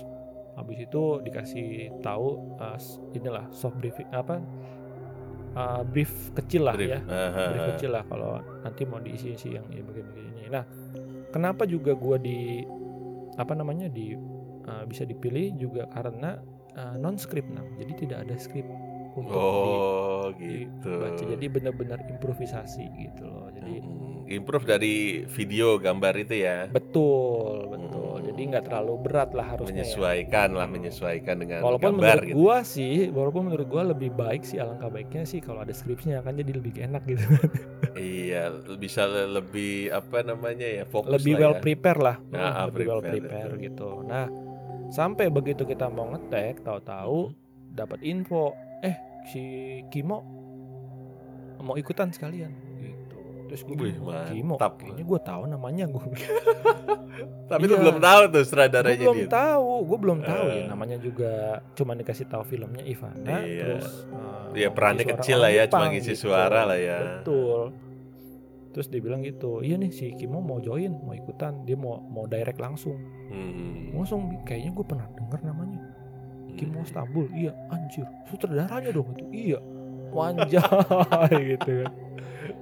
[0.55, 1.67] habis itu dikasih
[1.99, 2.75] tahu uh,
[3.11, 4.39] inilah soft briefing apa
[5.55, 6.91] uh, brief kecil lah Brief.
[6.91, 6.99] ya
[7.49, 10.47] brief kecil lah kalau nanti mau diisi-isi yang ya begini-begini.
[10.47, 10.63] Nah,
[11.31, 12.61] kenapa juga gua di
[13.35, 14.13] apa namanya di
[14.61, 16.37] uh, bisa dipilih juga karena
[16.95, 17.63] non script nah.
[17.75, 18.67] Jadi tidak ada skrip
[19.15, 20.91] untuk Oh di- gitu.
[20.91, 21.23] dibaca.
[21.23, 23.47] Jadi benar-benar improvisasi gitu loh.
[23.49, 24.95] Jadi Mm, improve dari
[25.25, 26.67] video gambar itu ya.
[26.67, 27.95] betul, betul.
[27.95, 28.04] Hmm.
[28.35, 29.71] Jadi nggak terlalu berat lah harusnya.
[29.71, 29.87] ya.
[29.87, 32.35] menyesuaikan lah, menyesuaikan dengan Walaupun gambar menurut gitu.
[32.35, 36.35] gua sih, walaupun menurut gua lebih baik sih alangkah baiknya sih kalau ada skripnya kan
[36.35, 37.23] jadi lebih enak gitu.
[37.95, 41.61] Iya, bisa le- lebih apa namanya ya, fokus lebih lah well ya.
[41.63, 43.89] prepare lah, Ya, Hmm, lebih well prepare, gitu.
[44.03, 44.27] Nah,
[44.91, 47.31] sampai begitu kita mau ngetek, tahu-tahu
[47.71, 48.51] dapat info,
[48.83, 49.39] eh si
[49.87, 50.19] Kimo
[51.63, 52.51] mau ikutan sekalian
[53.45, 53.93] terus gue Wih,
[54.27, 54.77] Kimo mantap.
[54.77, 56.03] kayaknya gue tahu namanya gue
[57.45, 57.79] Tapi lu Iya.
[57.79, 59.29] belum tahu tuh gue sutradaranya belum dia.
[59.29, 60.65] tahu gue belum tahu ya Eh.
[60.67, 61.31] namanya juga
[61.73, 63.61] cuma dikasih tahu filmnya Ivana Iya.
[63.61, 63.87] terus
[64.51, 66.21] Iya, mau perannya kecil lah ya, cuma Jepang ngisi gitu.
[66.25, 66.99] suara lah ya.
[67.19, 67.61] betul
[68.67, 72.25] terus dia bilang gitu iya nih si Kimo mau join mau ikutan dia mau mau
[72.25, 73.91] direct langsung Hmm.
[73.91, 75.79] langsung kayaknya gue pernah denger namanya
[76.51, 79.59] Kimo Stambul iya anjir sutradaranya dong itu iya
[80.09, 80.59] wanjay
[81.51, 81.91] gitu kan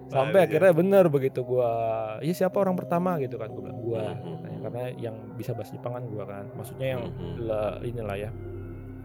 [0.06, 1.72] sampai akhirnya bener begitu gua
[2.20, 4.34] iya siapa orang pertama gitu kan gue bilang gua Mhm.
[4.34, 7.34] Katanya, karena yang bisa bahasa Jepang kan gua kan maksudnya yang Mhm.
[7.41, 8.30] lah inilah ya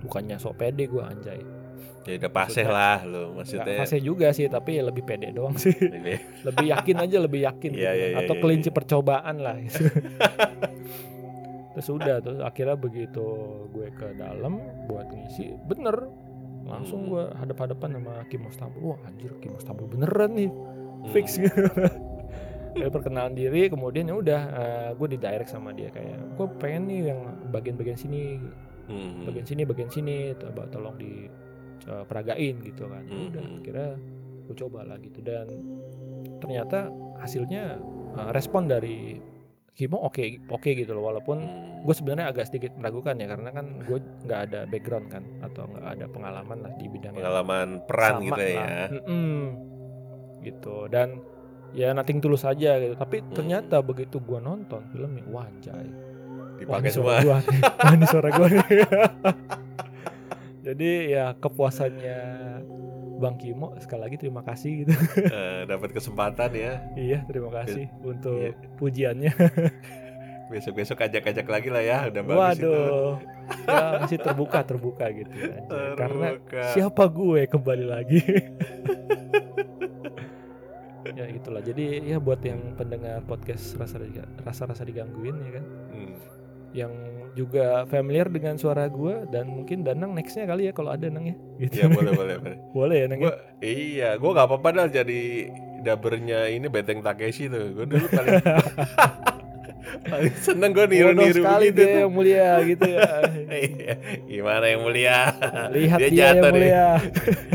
[0.01, 1.41] bukannya sok pede gua anjay
[2.01, 3.77] Ya udah paseh Maksudnya- lah Nggak maksudnya.
[3.77, 5.77] fase juga sih tapi ya lebih pede doang sih
[6.49, 7.99] lebih yakin aja lebih yakin Iya, gitu.
[8.01, 8.75] iya, iya, atau iya, kelinci iya.
[8.75, 9.83] percobaan lah gitu.
[11.73, 13.27] terus udah terus akhirnya begitu
[13.71, 16.11] gue ke dalam buat ngisi bener
[16.65, 17.09] langsung Hmm.
[17.09, 20.77] gue hadap-hadapan sama Kimo Stambul wah anjir Kimo Stambul beneran nih Hmm.
[21.11, 21.69] Fix gitu
[22.71, 26.83] Dia perkenalan diri kemudian ya udah eh, gue di direct sama dia kayak gue pengen
[26.87, 28.39] nih yang bagian-bagian sini
[28.87, 29.21] Hmm.
[29.23, 31.29] bagian sini bagian sini coba tolong di
[31.85, 33.57] eh, peragain gitu kan Ya udah Mhm.
[33.59, 33.89] akhirnya
[34.43, 35.45] gue coba lah gitu dan
[36.39, 36.89] ternyata
[37.19, 37.77] hasilnya
[38.15, 39.21] eh, respon dari
[39.71, 41.85] Kimo oke oke gitu loh walaupun Hmm.
[41.85, 45.87] gue sebenarnya agak sedikit meragukan ya karena kan gue nggak ada background kan atau nggak
[45.89, 48.67] ada pengalaman lah di bidang pengalaman peran sama gitu lah.
[48.67, 48.87] ya.
[48.91, 49.37] Mm-mm.
[50.49, 51.19] Gitu dan
[51.71, 53.33] ya nothing tulus aja gitu tapi Hmm.
[53.33, 55.89] ternyata begitu gue nonton filmnya wah anjay
[56.59, 57.15] Dipakai semua.
[57.15, 57.61] suara gua nih.
[57.79, 58.67] Wah, ini suara gua nih.
[60.67, 62.19] Jadi ya kepuasannya
[63.17, 64.93] Bang Kimo sekali lagi terima kasih gitu.
[65.31, 66.73] Eh, dapat kesempatan ya.
[66.95, 68.53] iya, terima kasih untuk Iya.
[68.75, 69.31] pujiannya.
[70.49, 71.97] Besok-besok ajak-ajak lagi lah ya.
[72.07, 72.67] Udah bagus itu.
[72.67, 73.11] Waduh.
[73.65, 75.61] Ya masih terbuka terbuka gitu anjay.
[75.95, 76.61] Karena Terbuka.
[76.73, 78.21] siapa gue kembali lagi.
[81.49, 81.63] Ya itulah.
[81.65, 83.97] Jadi ya buat yang pendengar podcast rasa
[84.45, 85.65] rasa rasa digangguin ya kan.
[85.97, 86.15] Hmm.
[86.77, 86.93] Yang
[87.33, 91.37] juga familiar dengan suara gue dan mungkin Danang nextnya kali ya kalau ada Nang ya.
[91.57, 91.81] Gitu.
[91.81, 92.59] Iya boleh boleh boleh.
[92.77, 93.25] Boleh ya Nang ya?
[93.25, 93.35] Gua
[93.65, 95.23] iya, gua nggak apa-apa dah jadi
[95.81, 97.73] dabernya ini Benteng Takeshi tuh.
[97.73, 98.37] Gua dulu paling
[100.13, 103.09] paling seneng Bodoh niru-niru sekali gitu dia yang mulia gitu ya.
[103.49, 103.95] Iya,
[104.29, 105.19] Gimana yang mulia?
[105.73, 106.87] Lihat Dia dia, yang mulia.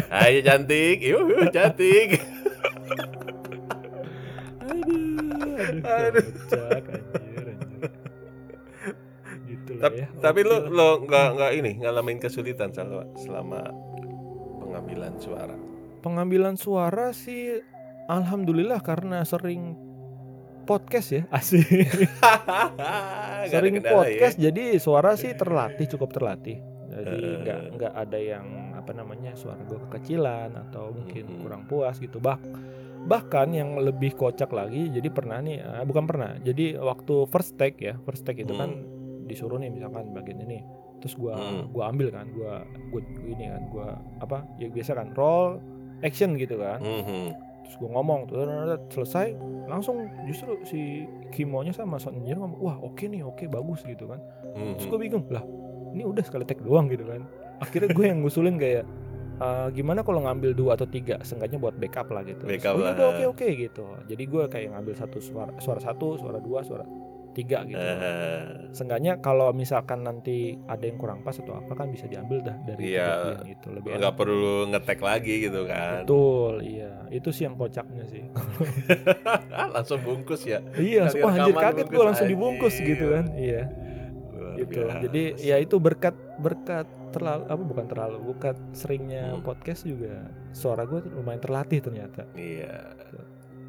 [0.09, 2.17] Ayo cantik, yuk cantik.
[5.64, 7.91] Aduh, kocak, anjir, anjir.
[9.43, 10.07] Gitu lah Tapi, ya.
[10.20, 10.61] tapi lu lah.
[10.68, 13.59] lo nggak nggak ini ngalamin kesulitan selama selama
[14.59, 15.55] pengambilan suara.
[15.99, 17.64] pengambilan suara sih
[18.05, 19.76] alhamdulillah karena sering
[20.64, 21.64] podcast ya asik
[23.51, 23.88] sering ya.
[23.88, 26.59] podcast jadi suara sih terlatih cukup terlatih
[26.89, 27.36] jadi Eh.
[27.41, 31.39] nggak nggak ada yang apa namanya suara gue kekecilan atau mungkin Mhm.
[31.39, 32.36] kurang puas gitu bah
[33.03, 37.77] bahkan yang lebih kocak lagi jadi pernah nih eh, bukan pernah jadi waktu first take
[37.77, 38.61] ya first take itu Hmm.
[38.61, 38.69] kan
[39.23, 40.63] disuruh nih misalkan bagian ini
[40.97, 41.67] terus gua Hmm.
[41.69, 43.87] gua ambil kan gua gua ini kan gua
[44.17, 45.59] apa ya biasa kan roll
[45.99, 47.31] action gitu kan Mhm.
[47.63, 48.43] terus gue ngomong tuh
[48.89, 49.95] selesai langsung
[50.25, 54.19] justru si Kimonya sama sound engineer ngomong wah oke nih oke bagus gitu kan
[54.53, 54.89] terus Mhm.
[54.89, 55.43] gue bingung lah
[55.91, 57.23] ini udah sekali take doang gitu kan
[57.59, 58.83] akhirnya gue yang ngusulin kayak
[59.36, 62.79] "Eh, gimana kalau ngambil dua atau tiga seenggaknya buat backup lah gitu Terus, Backup "Oh,
[62.79, 62.91] lah.
[62.91, 66.86] yaudah, oke oke gitu jadi gue kayak ngambil satu suara suara satu suara dua suara
[67.31, 72.05] tiga gitu Eh, seenggaknya kalau misalkan nanti ada yang kurang pas atau apa kan bisa
[72.05, 73.01] diambil dah dari Iya.
[73.03, 76.05] tiga pilihan itu lebih nggak perlu ngetek lagi gitu kan.
[76.05, 78.21] betul iya itu sih yang kocaknya sih
[79.73, 80.61] Langsung bungkus ya.
[80.73, 82.88] Iya, Kali wah anjir kaget gue langsung dibungkus anjir.
[82.88, 83.25] gitu kan.
[83.34, 83.61] Iya,
[84.29, 84.79] Luar gitu.
[84.84, 84.99] biasa.
[85.01, 89.45] Jadi ya itu berkat berkat terlalu apa bukan terlalu berkat seringnya Hmm.
[89.45, 92.26] podcast juga suara gue lumayan terlatih ternyata.
[92.34, 92.97] Iya.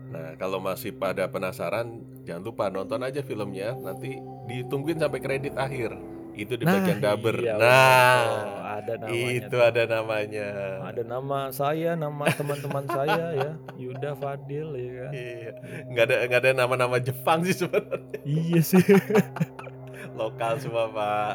[0.04, 3.74] Nah, kalau masih pada penasaran, jangan lupa nonton aja filmnya.
[3.74, 4.14] Nanti
[4.46, 5.90] ditungguin sampai kredit akhir.
[6.34, 7.38] Itu di bagian dubber.
[7.38, 8.58] iya, nah, betul.
[8.74, 9.30] ada namanya.
[9.38, 9.60] itu tuh.
[9.62, 10.48] ada namanya.
[10.82, 15.10] Ada nama saya, nama teman-teman saya ya, Yuda Fadil ya kan.
[15.14, 15.50] Iya.
[15.90, 18.18] Nggak ada nggak ada nama-nama Jepang sih sebenarnya.
[18.26, 18.82] iya sih,
[20.14, 21.34] Lokal semua, Pak.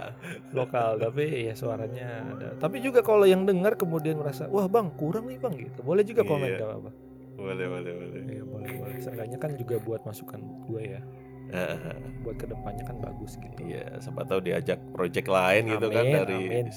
[0.55, 2.47] lokal tapi ya suaranya ada.
[2.57, 6.23] Tapi juga kalau yang dengar kemudian merasa, wah bang kurang nih bang gitu, boleh juga
[6.23, 6.57] komen Iya.
[6.63, 6.91] gak apa-apa.
[7.39, 8.21] Boleh, boleh, boleh.
[8.27, 8.97] Iya boleh boleh.
[8.99, 11.01] Seenggaknya kan juga buat masukan gue ya.
[11.49, 11.97] Heeh.
[12.19, 13.57] buat ke depannya kan bagus gitu.
[13.63, 16.67] Iya, siapa tahu diajak project lain gitu kan Amin, dari amin.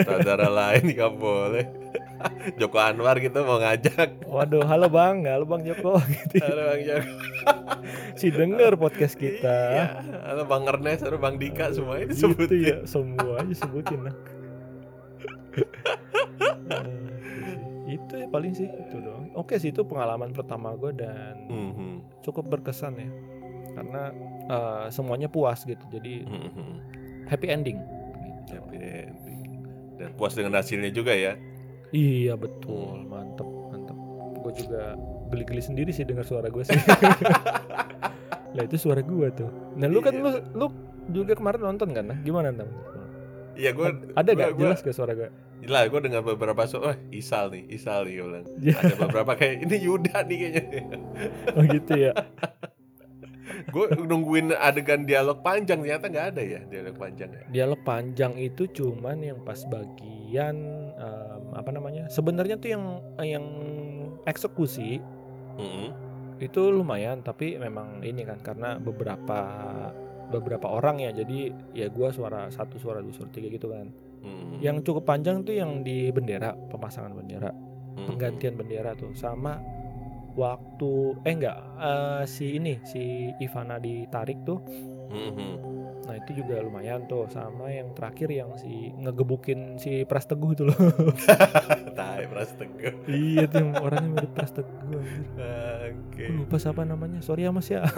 [0.00, 1.66] saudara lain nggak boleh.
[2.60, 4.22] Joko Anwar gitu mau ngajak.
[4.24, 6.38] Waduh, halo bang, halo bang Joko, gitu.
[6.44, 7.10] Halo Bang Joko.
[8.14, 9.56] Si denger podcast kita.
[9.72, 9.86] Iya.
[10.22, 12.60] Halo Bang Ernest, halo Bang Dika semua ini Gitu sebutin.
[12.60, 14.14] ya, semua aja sebutin lah.
[16.70, 17.10] Eh,
[17.88, 22.22] gitu itu ya paling sih itu doang oke sih itu pengalaman pertama gue dan Mhm,
[22.22, 23.10] cukup berkesan ya
[23.72, 24.02] karena
[24.46, 26.74] eh, semuanya puas gitu jadi mhm.
[27.26, 27.78] happy ending
[28.18, 28.52] gitu.
[28.56, 29.50] Happy ending.
[29.96, 31.36] Dan puas dengan hasilnya juga ya.
[31.90, 33.98] iya betul mantep mantep
[34.40, 34.94] gue juga
[35.28, 36.74] geli-geli sendiri sih dengar suara gue sih
[38.54, 40.22] lah itu suara gue tuh nah lu kan Iya.
[40.22, 40.66] lu lu
[41.10, 42.18] juga kemarin nonton kan nah?
[42.20, 42.70] gimana nang
[43.52, 46.98] Iya gue ada gak gua- jelas gak suara gue Gila, gue dengar beberapa suara, wah
[47.12, 48.46] Isal nih, Isal nih gue bilang.
[48.56, 48.80] Iya.
[48.80, 50.82] Ada beberapa kayak ini Yuda nih kayaknya.
[51.52, 52.12] oh gitu ya
[53.68, 57.44] gue nungguin adegan dialog panjang ternyata nggak ada ya dialog panjang ya.
[57.52, 60.56] dialog panjang itu cuman yang pas bagian
[60.96, 62.84] em, apa namanya sebenarnya tuh yang
[63.20, 63.46] yang
[64.24, 65.02] eksekusi
[65.60, 65.88] Mhm,
[66.40, 69.40] itu lumayan tapi memang ini kan karena beberapa
[70.30, 73.90] beberapa orang ya jadi ya gua suara satu suara dua suara tiga gitu kan
[74.24, 78.06] mhm, yang cukup panjang tuh yang di bendera pemasangan bendera mhm.
[78.08, 79.60] penggantian bendera tuh sama
[80.40, 84.58] waktu eh enggak eh, si ini si Ivana ditarik tuh
[85.10, 85.68] Mhm.
[86.00, 90.64] nah itu juga lumayan tuh sama yang terakhir yang si ngegebukin si Pras Teguh itu
[90.64, 90.74] loh
[91.92, 93.04] Tai Pras Teguh.
[93.06, 94.72] iya tuh yang orangnya mirip Pras Teguh.
[94.86, 95.00] Gua
[96.32, 97.82] lupa siapa namanya sorry ya mas ya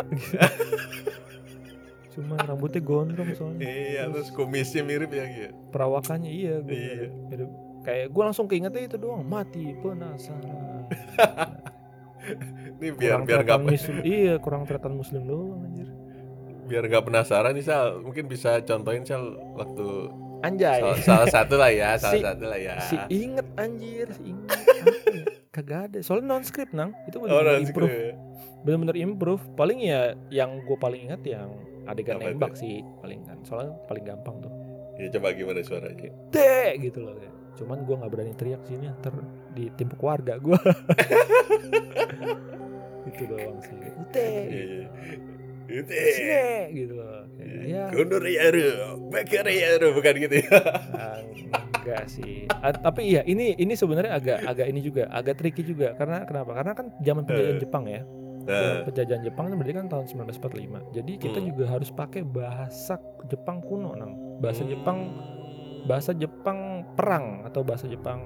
[2.12, 5.52] cuma rambutnya gondrong soalnya Iya, terus kumisnya mirip ya gitu.
[5.68, 7.06] perawakannya iya gue Iya.
[7.26, 7.48] mirip.
[7.82, 10.86] kayak gue langsung keingetnya itu doang mati penasaran
[12.22, 15.88] Ini biar kurang biar nggak muslim iya kurang teratan muslim doang anjir
[16.62, 19.86] biar nggak penasaran nih Sal, mungkin bisa contohin Sal waktu
[20.40, 22.76] anjay salah, salah satu lah ya, salah Si- satu lah ya.
[22.80, 24.50] si inget anjir si inget
[25.12, 25.24] ya?
[25.50, 28.16] kagak ada soalnya non script nang itu Oh, bener-bener non improve script.
[28.62, 30.00] bener-bener improve paling ya
[30.30, 31.50] yang gue paling ingat yang
[31.84, 32.30] adegan Apa itu?
[32.32, 34.52] nembak sih paling kan soalnya paling gampang tuh
[34.94, 36.08] Ya coba gimana suaranya?
[36.30, 37.34] deh gitu loh kayak.
[37.54, 39.10] Cuman gue nggak berani teriak sini ntar
[39.52, 40.56] ditimpuk warga gue
[43.04, 43.76] itu doang sih
[44.10, 44.86] deh Iya.
[45.72, 45.88] Itu.
[45.88, 48.68] sini gitu loh Kayak, ya Kundur Yaru,
[49.08, 50.58] Bakar Yaru, bukan gitu ya?
[50.92, 51.16] ah,
[51.78, 55.92] enggak sih Ah, tapi iya ini ini sebenarnya agak agak ini juga agak tricky juga
[55.94, 57.60] karena kenapa karena kan zaman penjajahan Eh.
[57.60, 58.02] Jepang ya
[58.42, 61.46] Nah, penjajahan Jepang itu berarti kan tahun 1945 jadi kita Hmm.
[61.46, 65.14] juga harus pakai bahasa Jepang kuno nang bahasa Jepang hmm.
[65.86, 68.22] Bahasa Jepang perang atau bahasa Jepang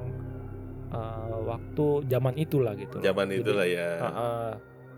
[0.92, 3.00] uh, waktu zaman itulah gitu.
[3.00, 3.88] zaman Jadi, itulah ya.
[4.00, 4.48] uh, uh,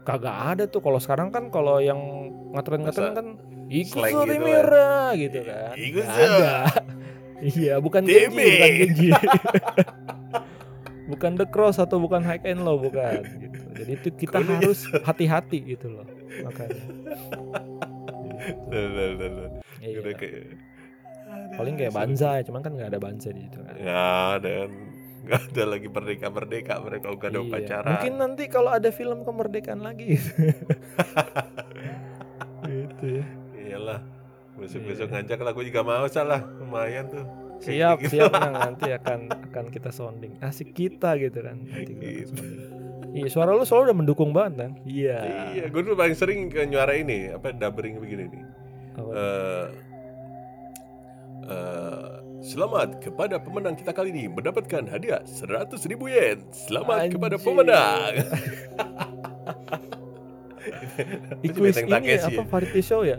[0.09, 2.01] kagak ada tuh kalau sekarang kan kalau yang
[2.57, 3.29] ngetren-ngetren Masa kan
[3.69, 4.49] ikut sorry gitu
[5.21, 5.75] gitu kan.
[5.77, 6.37] Ikut Nggak so.
[6.41, 6.57] ada.
[7.61, 8.17] iya, bukan TB.
[8.17, 9.09] Genji, bukan Genji.
[11.13, 13.61] bukan The Cross atau bukan High and Low bukan gitu.
[13.85, 14.61] Jadi itu kita Kuliah.
[14.61, 16.09] harus hati-hati gitu loh.
[16.45, 16.85] Makanya.
[18.69, 19.51] Lah, lah, lah, lah.
[19.85, 20.01] Iya.
[21.55, 23.75] Paling kayak Banzai, cuman kan nggak ada Banzai di situ kan.
[23.75, 24.71] Ada kan.
[25.19, 27.45] Nggak ada lagi merdeka merdeka mereka udah ada Iya.
[27.45, 27.89] upacara.
[27.93, 30.17] Mungkin nanti kalau ada film kemerdekaan lagi
[32.65, 33.25] gitu ya.
[33.59, 34.01] Iyalah.
[34.57, 35.15] Besok besok Iya.
[35.21, 36.41] ngajak lah, gue juga mau salah.
[36.57, 37.25] Lumayan tuh.
[37.59, 38.55] Siap, Kayak siap Nang.
[38.71, 39.21] nanti akan
[39.51, 40.33] akan kita sounding.
[40.41, 41.61] Asik kita gitu kan.
[41.61, 42.33] Nanti Gitu.
[43.09, 44.73] Iya, suara lu selalu udah mendukung banget, Nang.
[44.85, 45.19] Iya.
[45.53, 48.43] Iya, gue dulu paling sering ke nyuara ini, apa dubbering begini nih.
[48.99, 49.65] Eh,
[51.49, 52.09] eh,
[52.41, 56.45] selamat kepada pemenang kita kali ini mendapatkan hadiah 100 ribu yen.
[56.53, 57.45] Selamat kepada Anjir.
[57.45, 58.13] pemenang.
[61.41, 62.49] Ih, Itu ini Takeshi apa ya?
[62.49, 63.19] variety show ya?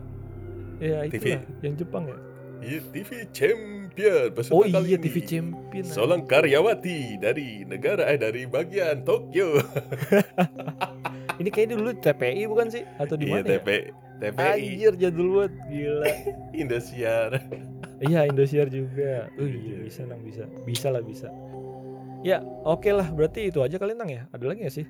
[0.80, 1.26] Ya itu TV.
[1.28, 2.18] lah, yang Jepang ya.
[2.60, 5.00] Iya, TV Champion peserta Oh kali iya, ini.
[5.00, 5.86] TV Champion.
[5.88, 9.60] Seorang karyawati dari negara eh dari bagian Tokyo.
[11.40, 12.84] Ini kayaknya dulu TPI bukan sih?
[13.00, 13.64] Atau di Iya, mana ya?
[13.64, 13.70] TP,
[14.20, 16.10] TPI, Anjir jadul banget, gila.
[16.62, 17.32] Indosiar.
[18.00, 19.28] Iya Indosiar juga.
[19.36, 19.84] Oh Iya.
[19.84, 20.48] bisa nang bisa.
[20.64, 21.28] Bisa lah bisa.
[22.24, 24.28] Ya oke lah berarti itu aja kali nang ya.
[24.32, 24.86] Ada lagi gak sih?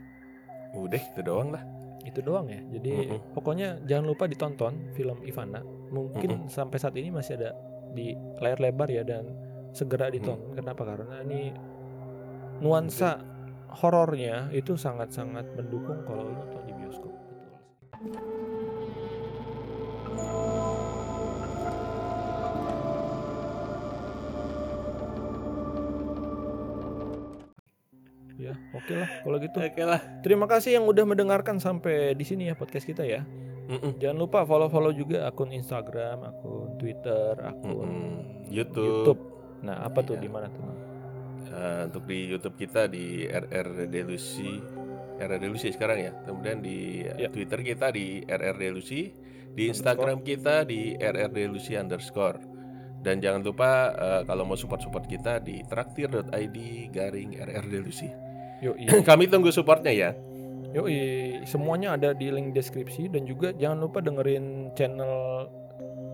[0.77, 1.65] Udah itu doang lah.
[2.05, 2.61] Itu doang ya.
[2.69, 3.33] Jadi Mm-mm.
[3.33, 5.61] pokoknya jangan lupa ditonton film Ivana.
[5.89, 7.53] Mungkin sampai saat ini masih ada
[7.93, 9.25] di layar lebar ya dan
[9.73, 10.53] segera ditonton.
[10.53, 10.85] Kenapa?
[10.85, 11.53] Karena ini
[12.61, 13.21] nuansa
[13.69, 17.13] horornya itu sangat-sangat mendukung kalau nonton di bioskop.
[20.09, 20.58] Betul.
[28.49, 29.57] Ya, oke lah kalau gitu.
[29.61, 30.01] Oke lah.
[30.19, 33.21] Terima kasih yang udah mendengarkan sampai di sini ya podcast kita ya.
[33.69, 34.01] Mm-mm.
[34.01, 38.13] Jangan lupa follow-follow juga akun Instagram, akun Twitter, akun Mm-mm.
[38.49, 39.13] YouTube.
[39.13, 39.21] YouTube.
[39.61, 40.23] Nah, apa tuh Iya.
[40.25, 40.63] di mana tuh?
[41.49, 44.57] Eh, untuk di YouTube kita di RR Delusi
[45.19, 46.11] RR Delusi sekarang ya.
[46.23, 47.29] Kemudian di eh, Ya.
[47.29, 49.11] Twitter kita di RR Delusi,
[49.51, 52.39] di Instagram kita di RR Delusi underscore.
[52.99, 56.57] Dan jangan lupa eh, kalau mau support-support kita di traktir.id
[56.89, 58.07] garing RR Delusi.
[58.63, 58.85] Yoi.
[59.09, 60.09] Kami tunggu supportnya ya.
[60.69, 65.49] Yoi, semuanya ada di link deskripsi dan juga jangan lupa dengerin channel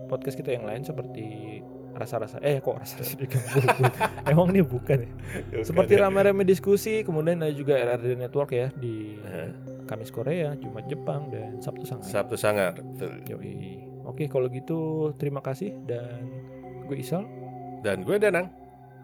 [0.08, 1.60] podcast kita yang lain seperti
[1.96, 3.40] rasa-rasa eh kok rasa-rasa juga
[4.30, 9.16] emang ini bukan ya seperti rame-rame diskusi kemudian ada juga RRD Network ya di
[9.88, 12.76] Kamis Korea Jumat Jepang dan Sabtu Sangat Sabtu Sangar.
[12.76, 13.16] betul.
[13.24, 13.80] Yoi.
[14.06, 16.28] Oke kalau gitu terima kasih dan
[16.86, 17.26] gue Isal
[17.82, 18.65] Dan gue Danang.